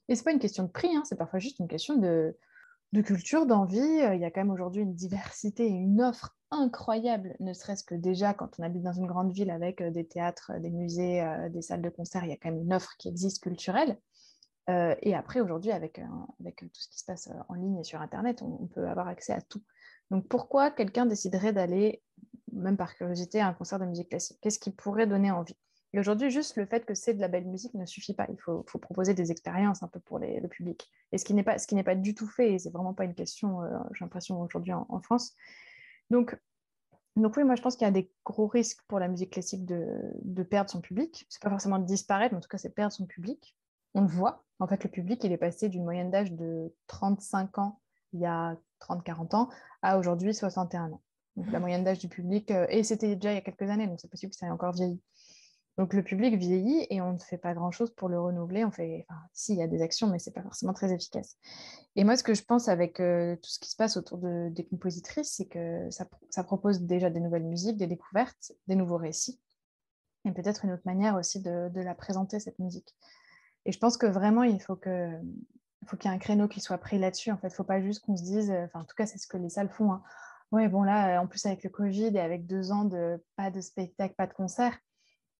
[0.07, 2.35] Et ce n'est pas une question de prix, hein, c'est parfois juste une question de,
[3.03, 3.79] culture, d'envie.
[3.79, 7.83] Euh, il y a quand même aujourd'hui une diversité et une offre incroyable, ne serait-ce
[7.83, 11.21] que déjà quand on habite dans une grande ville avec euh, des théâtres, des musées,
[11.21, 13.97] euh, des salles de concert, il y a quand même une offre qui existe culturelle.
[14.67, 18.67] et après, aujourd'hui, avec, tout ce qui se passe en ligne et sur Internet, on,
[18.67, 19.61] peut avoir accès à tout.
[20.11, 22.01] Donc pourquoi quelqu'un déciderait d'aller,
[22.53, 24.37] même par curiosité, à un concert de musique classique?
[24.41, 25.57] Qu'est-ce qui pourrait donner envie?
[25.93, 28.25] Et aujourd'hui, juste le fait que c'est de la belle musique ne suffit pas.
[28.29, 30.89] Il faut, proposer des expériences un peu pour le public.
[31.11, 33.61] Et ce qui n'est pas, pas du tout fait, et c'est vraiment pas une question,
[33.61, 35.35] euh, j'ai l'impression, aujourd'hui en, France.
[36.11, 36.37] Donc,
[37.15, 39.65] donc oui, moi je pense qu'il y a des gros risques pour la musique classique
[39.65, 39.87] de,
[40.21, 41.25] de perdre son public.
[41.29, 43.55] C'est pas forcément de disparaître, mais en tout cas c'est perdre son public.
[43.93, 44.43] On le voit.
[44.59, 47.81] En fait, le public, il est passé d'une moyenne d'âge de 35 ans
[48.13, 49.49] il y a 30-40 ans
[49.81, 51.01] à aujourd'hui 61 ans.
[51.37, 53.99] Donc la moyenne d'âge du public, et c'était déjà il y a quelques années, donc
[54.01, 55.01] c'est possible que ça ait encore vieilli.
[55.77, 58.65] Donc le public vieillit et on ne fait pas grand-chose pour le renouveler.
[58.65, 61.37] On fait, enfin, si, y a des actions, mais ce n'est pas forcément très efficace.
[61.95, 64.49] Et moi, ce que je pense avec euh, tout ce qui se passe autour de,
[64.49, 69.39] des compositrices, c'est que ça, propose déjà des nouvelles musiques, des découvertes, des nouveaux récits,
[70.25, 72.95] et peut-être une autre manière aussi de, la présenter, cette musique.
[73.65, 76.99] Et je pense que vraiment, il faut qu'il y ait un créneau qui soit pris
[76.99, 77.31] là-dessus.
[77.31, 79.17] En fait, il ne faut pas juste qu'on se dise, enfin, en tout cas, c'est
[79.17, 79.91] ce que les salles font.
[79.91, 80.03] Hein.
[80.51, 84.15] Bon, là, en plus, avec le Covid et avec deux ans de pas de spectacle,
[84.15, 84.77] pas de concert,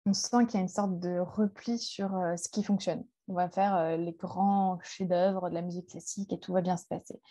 [0.05, 3.03] on sent qu'il y a une sorte de repli sur euh, ce qui fonctionne.
[3.27, 6.77] On va faire euh, les grands chefs-d'œuvre de la musique classique et tout va bien
[6.77, 7.21] se passer.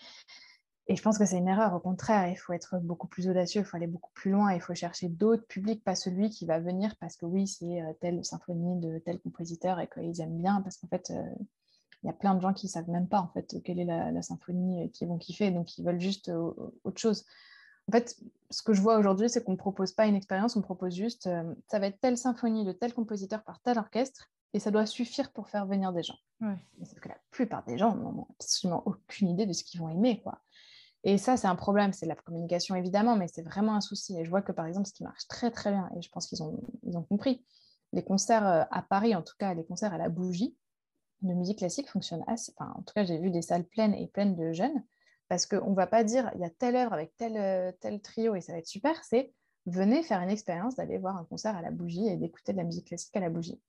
[0.86, 1.74] Et je pense que c'est une erreur.
[1.74, 4.60] Au contraire, il faut être beaucoup plus audacieux, il faut aller beaucoup plus loin, il
[4.60, 8.24] faut chercher d'autres publics, pas celui qui va venir parce que oui, c'est euh, telle
[8.24, 11.12] symphonie de tel compositeur et qu'ils aiment bien, parce qu'en fait,
[12.02, 13.84] il y a plein de gens qui ne savent même pas en fait quelle est
[13.84, 17.24] la, la symphonie qu'ils vont kiffer, donc ils veulent juste autre chose.
[17.90, 18.16] En fait,
[18.50, 21.26] ce que je vois aujourd'hui, c'est qu'on ne propose pas une expérience, on propose juste,
[21.26, 24.86] euh, ça va être telle symphonie de tel compositeur par tel orchestre, et ça doit
[24.86, 26.14] suffire pour faire venir des gens.
[26.40, 26.56] Ouais.
[27.00, 30.20] que la plupart des gens n'ont absolument aucune idée de ce qu'ils vont aimer.
[30.22, 30.40] Quoi.
[31.02, 34.16] Et ça, c'est un problème, c'est la communication évidemment, mais c'est vraiment un souci.
[34.16, 36.28] Et je vois que par exemple, ce qui marche très très bien, et je pense
[36.28, 37.44] qu'ils ont, ils ont compris,
[37.92, 40.56] les concerts euh, à Paris, en tout cas les concerts à la bougie,
[41.22, 42.52] de musique classique fonctionnent assez.
[42.56, 44.84] Enfin, en tout cas, j'ai vu des salles pleines et pleines de jeunes
[45.30, 48.02] parce qu'on ne va pas dire il y a telle œuvre avec tel, euh, tel
[48.02, 49.32] trio et ça va être super, c'est
[49.64, 52.64] venez faire une expérience d'aller voir un concert à la bougie et d'écouter de la
[52.64, 53.60] musique classique à la bougie.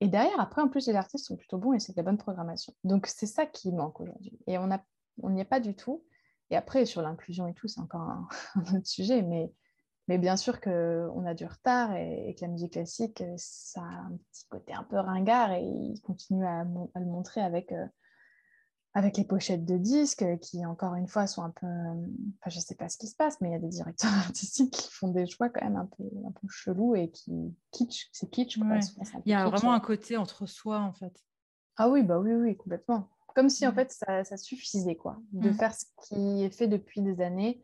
[0.00, 2.18] Et derrière, après, en plus, les artistes sont plutôt bons et c'est de la bonne
[2.18, 2.74] programmation.
[2.82, 4.36] Donc, c'est ça qui manque aujourd'hui.
[4.48, 6.04] Et on n'y est pas du tout.
[6.50, 8.28] Et après, sur l'inclusion et tout, c'est encore un,
[8.74, 9.22] autre sujet.
[9.22, 9.52] Mais,
[10.08, 14.18] mais bien sûr qu'on a du retard et, que la musique classique, ça a un
[14.32, 17.86] petit côté un peu ringard et ils continuent à, le montrer avec euh,
[18.98, 21.66] avec les pochettes de disques euh, qui, encore une fois, sont un peu.
[21.66, 24.12] Enfin, je ne sais pas ce qui se passe, mais il y a des directeurs
[24.26, 27.32] artistiques qui font des choix quand même un peu, un peu chelous et qui
[27.70, 28.08] kitsch.
[28.12, 28.58] C'est kitsch.
[28.58, 28.80] Quoi.
[29.24, 31.12] Il y a vraiment un côté entre soi, en fait.
[31.76, 33.08] Ah oui, bah oui, oui, complètement.
[33.36, 35.16] Comme si, en fait, ça, ça suffisait, quoi.
[35.30, 35.54] De mmh.
[35.54, 37.62] faire ce qui est fait depuis des années,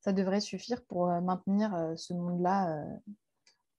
[0.00, 2.84] ça devrait suffire pour euh, maintenir euh, ce monde-là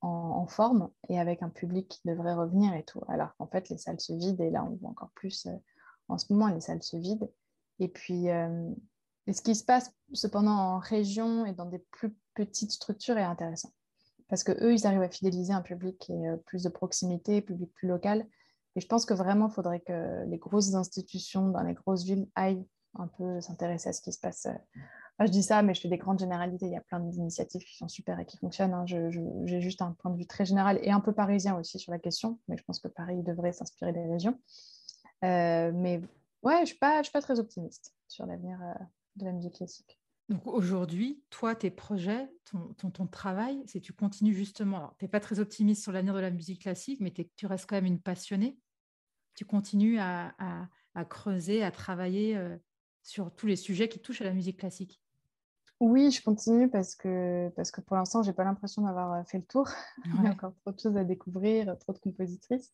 [0.01, 3.03] en, en, forme et avec un public qui devrait revenir et tout.
[3.07, 5.47] Alors qu'en fait, les salles se vident et là, on voit encore plus
[6.09, 7.31] en ce moment, les salles se vident.
[7.79, 8.69] Et puis, euh,
[9.31, 13.71] ce qui se passe cependant en région et dans des plus petites structures est intéressant.
[14.29, 17.71] Parce qu'eux, ils arrivent à fidéliser un public qui est euh, plus de proximité, public
[17.73, 18.25] plus local.
[18.75, 22.27] Et je pense que vraiment, il faudrait que les grosses institutions dans les grosses villes
[22.35, 22.65] aillent
[22.99, 24.47] un peu s'intéresser à ce qui se passe.
[25.19, 26.67] je dis ça, mais je fais des grandes généralités.
[26.67, 28.73] Il y a plein d'initiatives qui sont super et qui fonctionnent.
[28.73, 28.85] Hein.
[28.85, 31.99] J'ai juste un point de vue très général et un peu parisien aussi sur la
[31.99, 32.39] question.
[32.47, 34.39] Mais je pense que Paris devrait s'inspirer des régions.
[35.23, 36.01] Euh, mais
[36.43, 38.83] ouais, je ne suis, pas, très optimiste sur l'avenir euh,
[39.15, 39.99] de la musique classique.
[40.29, 44.93] Donc aujourd'hui, toi, tes projets, ton, ton, travail, c'est tu continues justement.
[44.99, 47.77] Tu n'es pas très optimiste sur l'avenir de la musique classique, mais tu restes quand
[47.77, 48.59] même une passionnée.
[49.35, 50.35] Tu continues à,
[50.93, 52.57] à, creuser, à travailler euh,
[53.03, 55.01] sur tous les sujets qui touchent à la musique classique.
[55.79, 59.37] Oui, je continue parce que, parce que pour l'instant, je n'ai pas l'impression d'avoir fait
[59.37, 59.69] le tour.
[60.05, 62.73] Il y a encore trop de choses à découvrir, trop de compositrices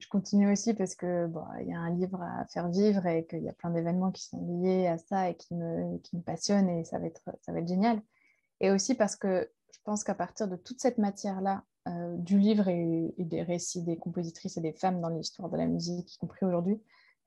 [0.00, 3.26] je continue aussi parce que bon, il y a un livre à faire vivre et
[3.26, 6.22] qu'il y a plein d'événements qui sont liés à ça et qui me, qui me
[6.22, 8.00] passionnent et ça va, être, ça va être génial.
[8.60, 12.68] Et aussi parce que je pense qu'à partir de toute cette matière-là, euh, du livre
[12.68, 16.44] et, des récits des compositrices et des femmes dans l'histoire de la musique, y compris
[16.44, 16.74] aujourd'hui,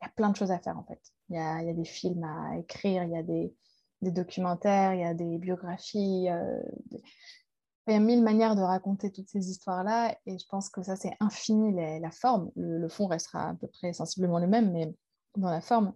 [0.02, 1.02] il y a plein de choses à faire en fait.
[1.30, 3.54] Il y a, y a des films à écrire, il y a des,
[4.02, 6.62] des documentaires, il y a des biographies, euh,
[7.88, 10.96] il y a mille manières de raconter toutes ces histoires-là et je pense que ça,
[10.96, 12.50] c'est infini la forme.
[12.56, 14.94] Le, fond restera à peu près sensiblement le même, mais
[15.36, 15.94] dans la forme,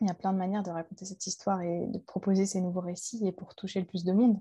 [0.00, 2.80] il y a plein de manières de raconter cette histoire et de proposer ces nouveaux
[2.80, 4.40] récits et pour toucher le plus de monde.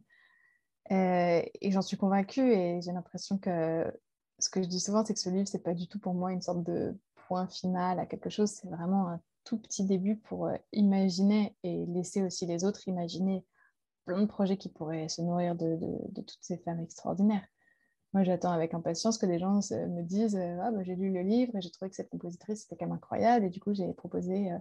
[0.92, 3.92] Euh, et j'en suis convaincue et j'ai l'impression que
[4.40, 6.32] ce que je dis souvent, c'est que ce livre, c'est pas du tout pour moi
[6.32, 6.98] une sorte de
[7.28, 11.86] point final à quelque chose, c'est vraiment un tout petit début pour euh, imaginer et
[11.88, 13.46] laisser aussi les autres imaginer
[14.08, 15.78] plein de projets qui pourraient se nourrir de,
[16.16, 17.46] toutes ces femmes extraordinaires.
[18.14, 21.22] Moi, j'attends avec impatience que des gens me disent euh, ah, bah, J'ai lu le
[21.22, 23.46] livre et j'ai trouvé que cette compositrice était quand même incroyable.
[23.46, 24.58] Et du coup, j'ai proposé euh,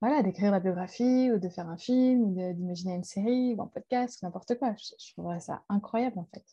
[0.00, 3.68] voilà, d'écrire la biographie ou de faire un film ou d'imaginer une série ou un
[3.68, 4.74] podcast, n'importe quoi.
[4.76, 6.44] Je, trouverais ça incroyable en fait.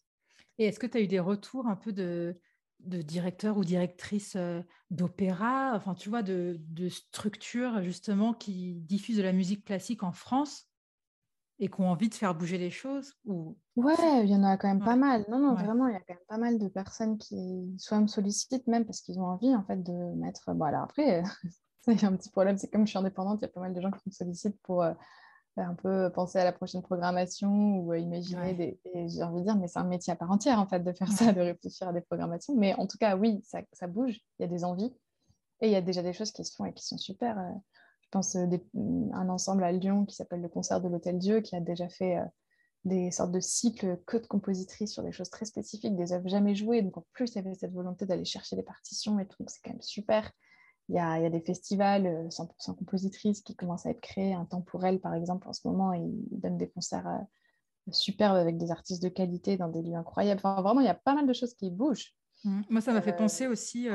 [0.59, 2.39] Et est-ce que tu as eu des retours un peu de,
[2.79, 4.61] directeurs ou directrices euh,
[4.91, 10.68] d'opéra, enfin, tu vois, de structures justement qui diffusent de la musique classique en France
[11.59, 13.57] et qui ont envie de faire bouger les choses ou...
[13.75, 15.25] Ouais, il y en a quand même pas mal.
[15.29, 18.07] Non, non, vraiment, il y a quand même pas mal de personnes qui soit me
[18.07, 20.53] sollicitent même parce qu'ils ont envie en fait de mettre.
[20.53, 21.23] Bon, alors après,
[21.87, 23.61] il y a un petit problème, c'est comme je suis indépendante, il y a pas
[23.61, 24.93] mal de gens qui me sollicitent pour, euh,
[25.57, 28.79] un peu penser à la prochaine programmation ou imaginer des.
[29.07, 31.07] j'ai envie de dire, mais c'est un métier à part entière en fait de faire
[31.11, 32.55] ça, de réfléchir à des programmations.
[32.55, 34.93] Mais en tout cas, oui, ça, ça bouge, il y a des envies
[35.61, 37.37] et il y a déjà des choses qui se font et qui sont super.
[38.09, 41.55] Je pense à un ensemble à Lyon qui s'appelle le Concert de l'Hôtel Dieu qui
[41.55, 42.17] a déjà fait
[42.85, 46.55] des sortes de cycles que de compositrices sur des choses très spécifiques, des œuvres jamais
[46.55, 46.81] jouées.
[46.81, 49.35] Donc en plus, il y avait cette volonté d'aller chercher des partitions et tout.
[49.39, 50.31] Donc c'est quand même super.
[50.87, 54.01] Il y, a, il y a, des festivals 100% euh, compositrices qui commencent à être
[54.01, 54.33] créés.
[54.33, 58.37] Un temps pour elles, par exemple, en ce moment, ils donnent des concerts euh, superbes
[58.37, 60.41] avec des artistes de qualité dans des lieux incroyables.
[60.43, 62.15] Enfin, vraiment, il y a pas mal de choses qui bougent.
[62.43, 62.61] Mmh.
[62.69, 63.87] Moi, ça m'a fait euh, penser aussi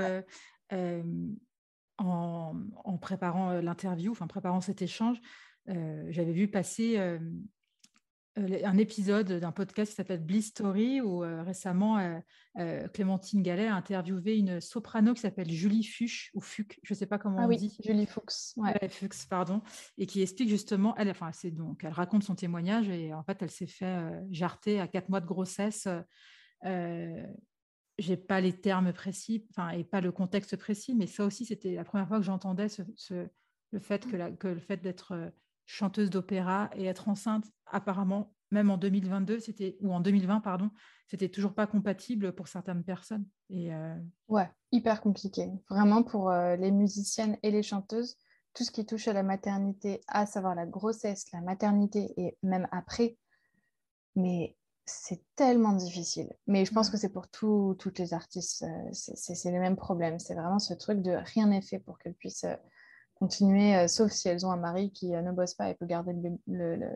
[1.98, 2.54] en,
[2.84, 5.20] en, préparant l'interview, enfin, préparant cet échange,
[5.66, 6.98] j'avais vu passer
[8.36, 11.98] euh, un épisode d'un podcast qui s'appelle Bliss Story où euh, récemment
[12.58, 16.98] euh, Clémentine Gallet a interviewé une soprano qui s'appelle Julie Fuchs ou Fuchs, je ne
[16.98, 17.76] sais pas comment ah on dit.
[17.84, 18.56] Julie Fuchs.
[18.56, 18.74] Ouais.
[18.88, 19.62] Fuchs, pardon,
[19.98, 23.40] et qui explique justement, elle, enfin, c'est donc, elle raconte son témoignage et en fait,
[23.40, 25.86] elle s'est fait jarter à quatre mois de grossesse.
[27.98, 31.74] J'ai pas les termes précis, enfin, et pas le contexte précis, mais ça aussi, c'était
[31.74, 32.82] la première fois que j'entendais ce,
[33.70, 35.32] le fait que, la, que le fait d'être
[35.66, 40.70] chanteuse d'opéra et être enceinte, apparemment, même en 2022, c'était ou en 2020, pardon,
[41.06, 43.26] c'était toujours pas compatible pour certaines personnes.
[43.50, 43.94] Et euh,
[44.28, 45.50] Ouais, hyper compliqué.
[45.68, 48.16] Vraiment pour euh, les musiciennes et les chanteuses,
[48.54, 52.68] tout ce qui touche à la maternité, à savoir la grossesse, la maternité et même
[52.70, 53.18] après,
[54.14, 56.32] mais c'est tellement difficile.
[56.46, 60.18] Mais je pense que c'est pour toutes les artistes, euh, c'est le même problème.
[60.18, 62.46] C'est vraiment ce truc de rien n'est fait pour qu'elles puissent
[63.14, 65.86] continuer, euh, sauf si elles ont un mari qui euh, ne bosse pas et peut
[65.86, 66.14] garder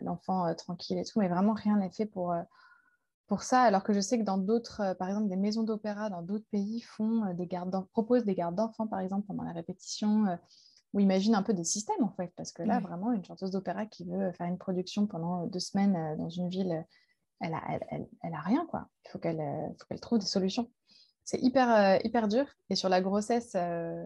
[0.01, 1.19] l'enfant euh, tranquille et tout.
[1.19, 2.35] Mais vraiment, rien n'est fait pour,
[3.27, 3.61] pour ça.
[3.61, 6.81] Alors que je sais que dans d'autres, par exemple, des maisons d'opéra dans d'autres pays
[6.81, 10.25] font des gardes proposent des gardes d'enfants, par exemple, pendant la répétition,
[10.93, 12.31] ou imaginent un peu des systèmes, en fait.
[12.35, 16.17] Parce que là, vraiment, une chanteuse d'opéra qui veut faire une production pendant deux semaines
[16.17, 16.85] dans une ville,
[17.41, 18.87] elle a, elle, elle, a rien, quoi.
[19.05, 19.41] Il faut qu'elle
[19.87, 20.69] qu'elle trouve des solutions
[21.29, 22.45] c'est hyper, euh, hyper dur.
[22.71, 24.03] Et sur la grossesse, euh,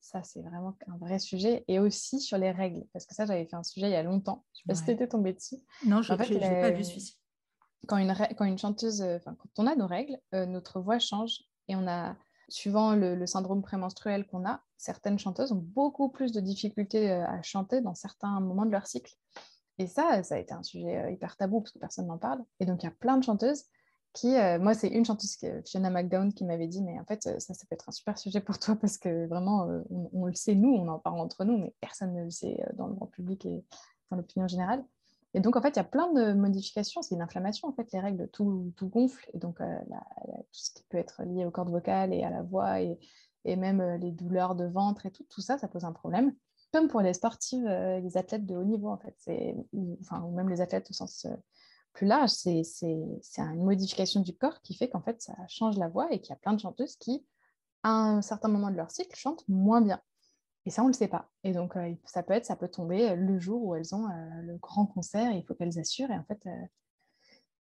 [0.00, 1.64] ça, c'est vraiment un vrai sujet.
[1.66, 4.04] Et aussi sur les règles, parce que ça, j'avais fait un sujet il y a
[4.04, 4.44] longtemps.
[4.54, 5.56] Je ne sais pas si tu étais tombée dessus.
[5.84, 7.18] Non, je n'ai pas vu celui-ci.
[7.88, 11.40] Quand une, quand une chanteuse, euh, enfin, quand on a nos règles, notre voix change
[11.66, 12.14] et on a,
[12.48, 17.42] suivant le, le syndrome prémenstruel qu'on a, certaines chanteuses ont beaucoup plus de difficultés à
[17.42, 19.14] chanter dans certains moments de leur cycle.
[19.80, 22.44] Et ça, ça a été un sujet hyper tabou parce que personne n'en parle.
[22.60, 23.64] Et donc, il y a plein de chanteuses
[24.12, 27.38] qui, euh, moi, c'est une chanteuse, Fiona McDown, qui m'avait dit, mais en fait, ça,
[27.38, 29.80] ça peut être un super sujet pour toi parce que vraiment, euh,
[30.12, 32.72] on, le sait, nous, on en parle entre nous, mais personne ne le sait euh,
[32.74, 33.64] dans le grand public et
[34.10, 34.84] dans l'opinion générale.
[35.32, 37.00] Et donc, en fait, il y a plein de modifications.
[37.00, 39.30] C'est une inflammation, en fait, les règles, tout, tout gonfle.
[39.32, 42.82] Et donc, tout ce qui peut être lié aux cordes vocales et à la voix
[42.82, 42.98] et,
[43.46, 46.34] et même les douleurs de ventre et tout, tout ça, ça pose un problème.
[46.72, 49.16] Comme pour les sportives, les athlètes de haut niveau, en fait.
[50.00, 51.26] Enfin, ou même les athlètes au sens
[51.92, 52.62] plus large, c'est
[53.38, 56.32] une modification du corps qui fait qu'en fait, ça change la voix et qu'il y
[56.32, 57.26] a plein de chanteuses qui,
[57.82, 60.00] à un certain moment de leur cycle, chantent moins bien.
[60.66, 61.28] Et ça, on ne le sait pas.
[61.42, 64.42] Et donc, euh, ça peut être, ça peut tomber le jour où elles ont euh,
[64.42, 66.10] le grand concert il faut qu'elles assurent.
[66.10, 66.66] Et en fait, euh,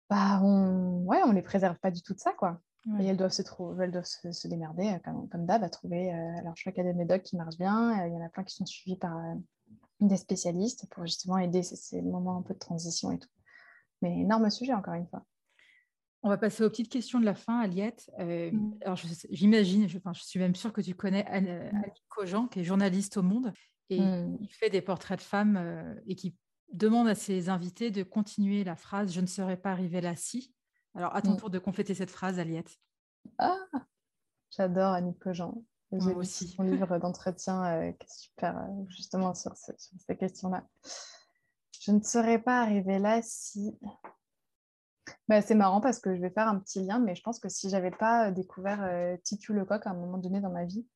[0.09, 2.61] bah, on ouais, on les préserve pas du tout de ça, quoi.
[3.01, 6.13] Et elles doivent se, trouver, elles doivent se, démerder, comme, comme d'hab, à trouver.
[6.13, 8.07] alors, je crois qu'il y a des médocs qui marchent bien.
[8.07, 9.21] Il y en a plein qui sont suivis par
[10.01, 13.29] des spécialistes pour justement aider ces moments un peu de transition et tout.
[14.03, 15.25] Mais énorme sujet, encore une fois.
[16.23, 18.11] On va passer aux petites questions de la fin, Aliette.
[18.19, 18.79] Euh, mm.
[18.83, 18.99] Alors,
[19.31, 21.85] j'imagine, je, je, suis même sûre que tu connais Anne, euh, mm.
[22.09, 23.53] Cogent, qui est journaliste au Monde,
[23.91, 24.39] et mm.
[24.39, 26.35] qui fait des portraits de femmes euh, et qui
[26.73, 30.53] demande à ses invités de continuer la phrase Je ne serais pas arrivée là si.
[30.97, 32.79] Alors, à ton tour de compléter cette phrase, Aliette.
[33.39, 33.59] Ah,
[34.51, 35.55] j'adore Annie Cogent.
[35.93, 40.67] J'ai aussi son livre d'entretien qui est super, justement, sur, sur ces questions-là.
[41.81, 43.79] Je ne serais pas arrivée là si.
[45.29, 47.49] Bah, c'est marrant parce que je vais faire un petit lien, mais je pense que
[47.49, 50.87] si j'avais pas euh, découvert euh, Titu Lecoq à un moment donné dans ma vie,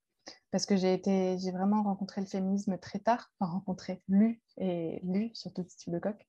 [0.51, 5.01] parce que j'ai été, j'ai vraiment rencontré le féminisme très tard, enfin rencontré, lu et
[5.05, 6.29] lu surtout Titu Lecoq.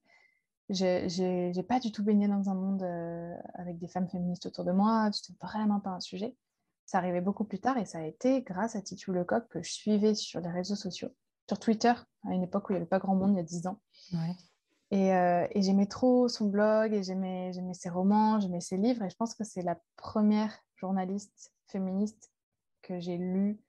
[0.71, 4.63] J'ai, n'ai pas du tout baigné dans un monde euh, avec des femmes féministes autour
[4.63, 6.35] de moi, c'était vraiment pas un sujet.
[6.85, 9.71] Ça arrivait beaucoup plus tard et ça a été grâce à Titu Lecoq que je
[9.71, 11.09] suivais sur les réseaux sociaux,
[11.47, 11.93] sur Twitter,
[12.25, 13.79] à une époque où il n'y avait pas grand monde, il y a 10 ans.
[14.13, 14.35] Ouais.
[14.93, 19.03] Euh, et, j'aimais trop son blog, et j'aimais ses romans, j'aimais ses livres.
[19.03, 22.31] Et je pense que c'est la première journaliste féministe
[22.81, 23.59] que j'ai lue.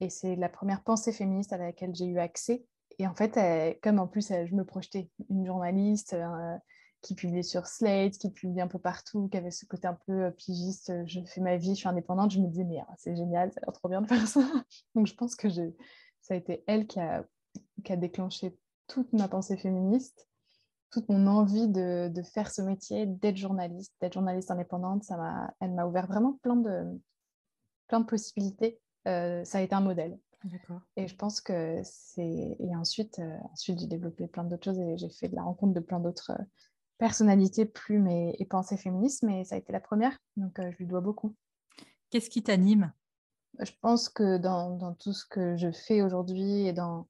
[0.00, 2.66] Et c'est la première pensée féministe à laquelle j'ai eu accès.
[2.98, 3.38] Et en fait,
[3.82, 6.56] comme en plus, je me projetais une journaliste euh,
[7.00, 10.24] qui publiait sur Slate, qui publiait un peu partout, qui avait ce côté un peu
[10.24, 13.16] euh, pigiste, je fais ma vie, je suis indépendante, je me disais, mais ah, c'est
[13.16, 14.40] génial, ça a l'air trop bien de faire ça.
[14.94, 17.24] Donc je pense que ça a été elle qui a,
[17.96, 20.26] déclenché toute ma pensée féministe.
[20.90, 25.86] toute mon envie de, faire ce métier, d'être journaliste, d'être journaliste indépendante, ça elle m'a
[25.86, 26.84] ouvert vraiment plein de,
[27.88, 28.80] plein de possibilités.
[29.06, 30.18] Euh, ça a été un modèle.
[30.96, 32.56] Et je pense que c'est.
[32.58, 35.72] Et ensuite, euh, ensuite j'ai développé plein d'autres choses et j'ai fait de la rencontre
[35.72, 36.44] de plein d'autres euh,
[36.98, 40.86] personnalités, plumes et, et pensées féministes, mais ça a été la première, donc je lui
[40.86, 41.34] dois beaucoup.
[42.10, 42.92] Qu'est-ce qui t'anime?
[43.60, 47.08] Je pense que dans, dans, tout ce que je fais aujourd'hui et dans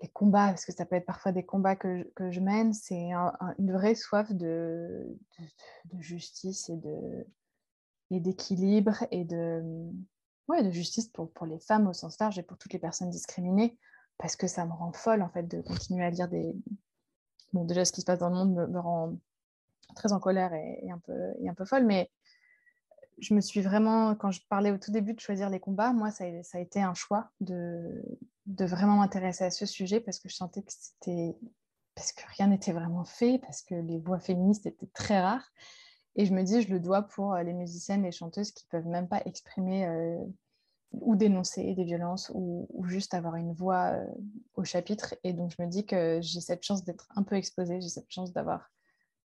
[0.00, 2.72] les combats, parce que ça peut être parfois des combats que je, que je mène,
[2.72, 3.12] c'est
[3.58, 7.26] une vraie soif de, de, de justice et de
[8.10, 9.90] et d'équilibre et de,
[10.48, 13.78] ouais, de justice pour, les femmes au sens large et pour toutes les personnes discriminées,
[14.18, 16.54] parce que ça me rend folle en fait de continuer à lire des...
[17.52, 19.16] Bon, déjà, ce qui se passe dans le monde me, rend
[19.94, 20.98] très en colère et, un
[21.54, 22.10] peu, folle, mais
[23.18, 26.10] je me suis vraiment, quand je parlais au tout début de choisir les combats, moi,
[26.10, 28.02] ça a, ça a été un choix de,
[28.46, 31.36] de vraiment m'intéresser à ce sujet parce que je sentais que c'était...
[31.94, 35.50] parce que rien n'était vraiment fait, parce que les voix féministes étaient très rares.
[36.16, 38.86] Et je me dis, je le dois pour euh, les musiciennes, les chanteuses qui peuvent
[38.86, 40.18] même pas exprimer euh,
[40.92, 44.06] ou dénoncer des violences ou, juste avoir une voix euh,
[44.54, 45.14] au chapitre.
[45.24, 48.10] Et donc, je me dis que j'ai cette chance d'être un peu exposée, j'ai cette
[48.10, 48.70] chance d'avoir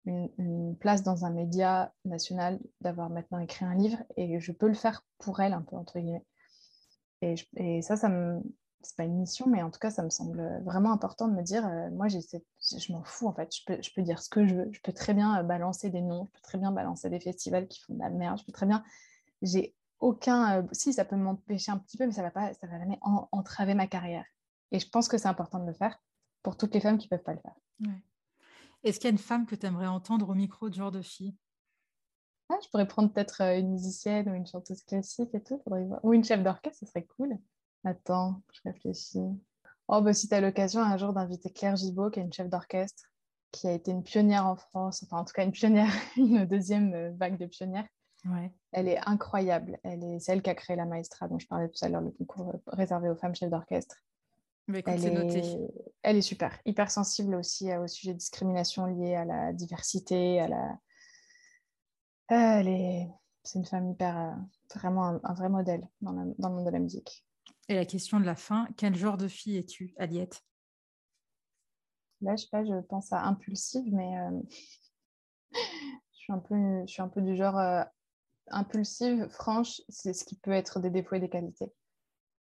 [0.06, 4.74] une, place dans un média national, d'avoir maintenant écrit un livre et je peux le
[4.74, 6.24] faire pour elle, un peu, entre guillemets.
[7.20, 8.40] Et, et ça, ça me,
[8.82, 11.42] c'est pas une mission, mais en tout cas, ça me semble vraiment important de me
[11.42, 14.46] dire, euh, moi, je m'en fous en fait, je peux, je peux dire ce que
[14.46, 17.10] je veux, je peux très bien euh, balancer des noms, je peux très bien balancer
[17.10, 18.84] des festivals qui font de la merde, je peux très bien,
[19.42, 22.66] j'ai aucun, euh, si ça peut m'empêcher un petit peu, mais ça va pas, ça
[22.66, 24.24] va jamais entraver ma carrière.
[24.70, 26.00] Et je pense que c'est important de le faire
[26.42, 27.56] pour toutes les femmes qui peuvent pas le faire.
[28.84, 31.02] Est-ce qu'il y a une femme que tu aimerais entendre au micro de genre de
[31.02, 31.34] fille?
[32.48, 35.60] Ah, Je pourrais prendre peut-être une musicienne ou une chanteuse classique et tout,
[36.02, 37.38] ou une chef d'orchestre, ce serait cool.
[37.84, 39.20] Attends, je réfléchis.
[39.88, 42.48] Oh, bah, si tu as l'occasion un jour d'inviter Claire Gibault, qui est une chef
[42.48, 43.04] d'orchestre,
[43.52, 46.92] qui a été une pionnière en France, enfin en tout cas une pionnière, une deuxième
[46.94, 47.86] euh, vague de pionnières.
[48.24, 48.52] Ouais.
[48.72, 49.78] Elle est incroyable.
[49.82, 52.10] Elle est celle qui a créé la Maestra dont je parlais tout à l'heure, le
[52.10, 53.96] concours euh, réservé aux femmes chefs d'orchestre.
[54.68, 55.70] elle, est...
[56.02, 60.40] elle est super, hyper sensible aussi euh, au sujet de discrimination liée à la diversité,
[60.40, 60.78] à la.
[62.28, 63.08] Elle est,
[63.42, 64.36] c'est une femme hyper,
[64.74, 67.24] vraiment un, vrai modèle dans, dans le monde de la musique.
[67.68, 70.42] Et la question de la fin, quel genre de fille es-tu, Aliette?
[72.22, 74.40] Là, je sais pas, je pense à impulsive, mais euh,
[75.52, 76.56] je, suis un peu,
[76.86, 77.82] je suis un peu du genre euh,
[78.48, 81.70] impulsive, franche, c'est ce qui peut être des défauts et des qualités.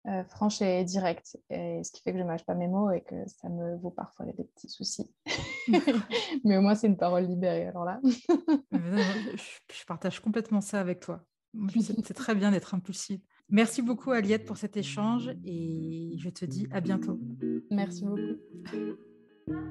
[0.08, 2.92] Euh, franche et directe, et ce qui fait que je ne mâche pas mes mots
[2.92, 5.10] et que ça me vaut parfois des petits soucis.
[6.44, 8.02] mais au moins, c'est une parole libérée, alors là.
[8.74, 11.24] je partage complètement ça avec toi.
[11.80, 13.22] C'est très bien d'être impulsive.
[13.54, 17.20] Merci beaucoup Aliette pour cet échange et je te dis à bientôt.
[17.70, 18.40] Merci beaucoup.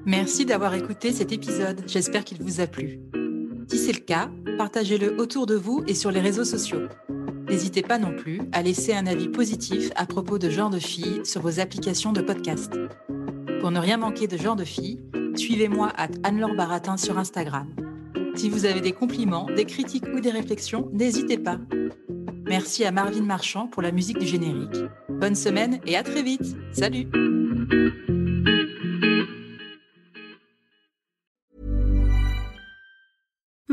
[0.05, 1.83] Merci d'avoir écouté cet épisode.
[1.85, 3.01] J'espère qu'il vous a plu.
[3.67, 6.87] Si c'est le cas, partagez-le autour de vous et sur les réseaux sociaux.
[7.49, 11.19] N'hésitez pas non plus à laisser un avis positif à propos de Genre de Filles
[11.25, 12.71] sur vos applications de podcast.
[13.59, 15.01] Pour ne rien manquer de Genre de Filles,
[15.35, 17.67] suivez-moi à Anne-Laure Baratin sur Instagram.
[18.35, 21.59] Si vous avez des compliments, des critiques ou des réflexions, n'hésitez pas.
[22.45, 24.77] Merci à Marvin Marchand pour la musique du générique.
[25.09, 26.55] Bonne semaine et à très vite.
[26.71, 27.07] Salut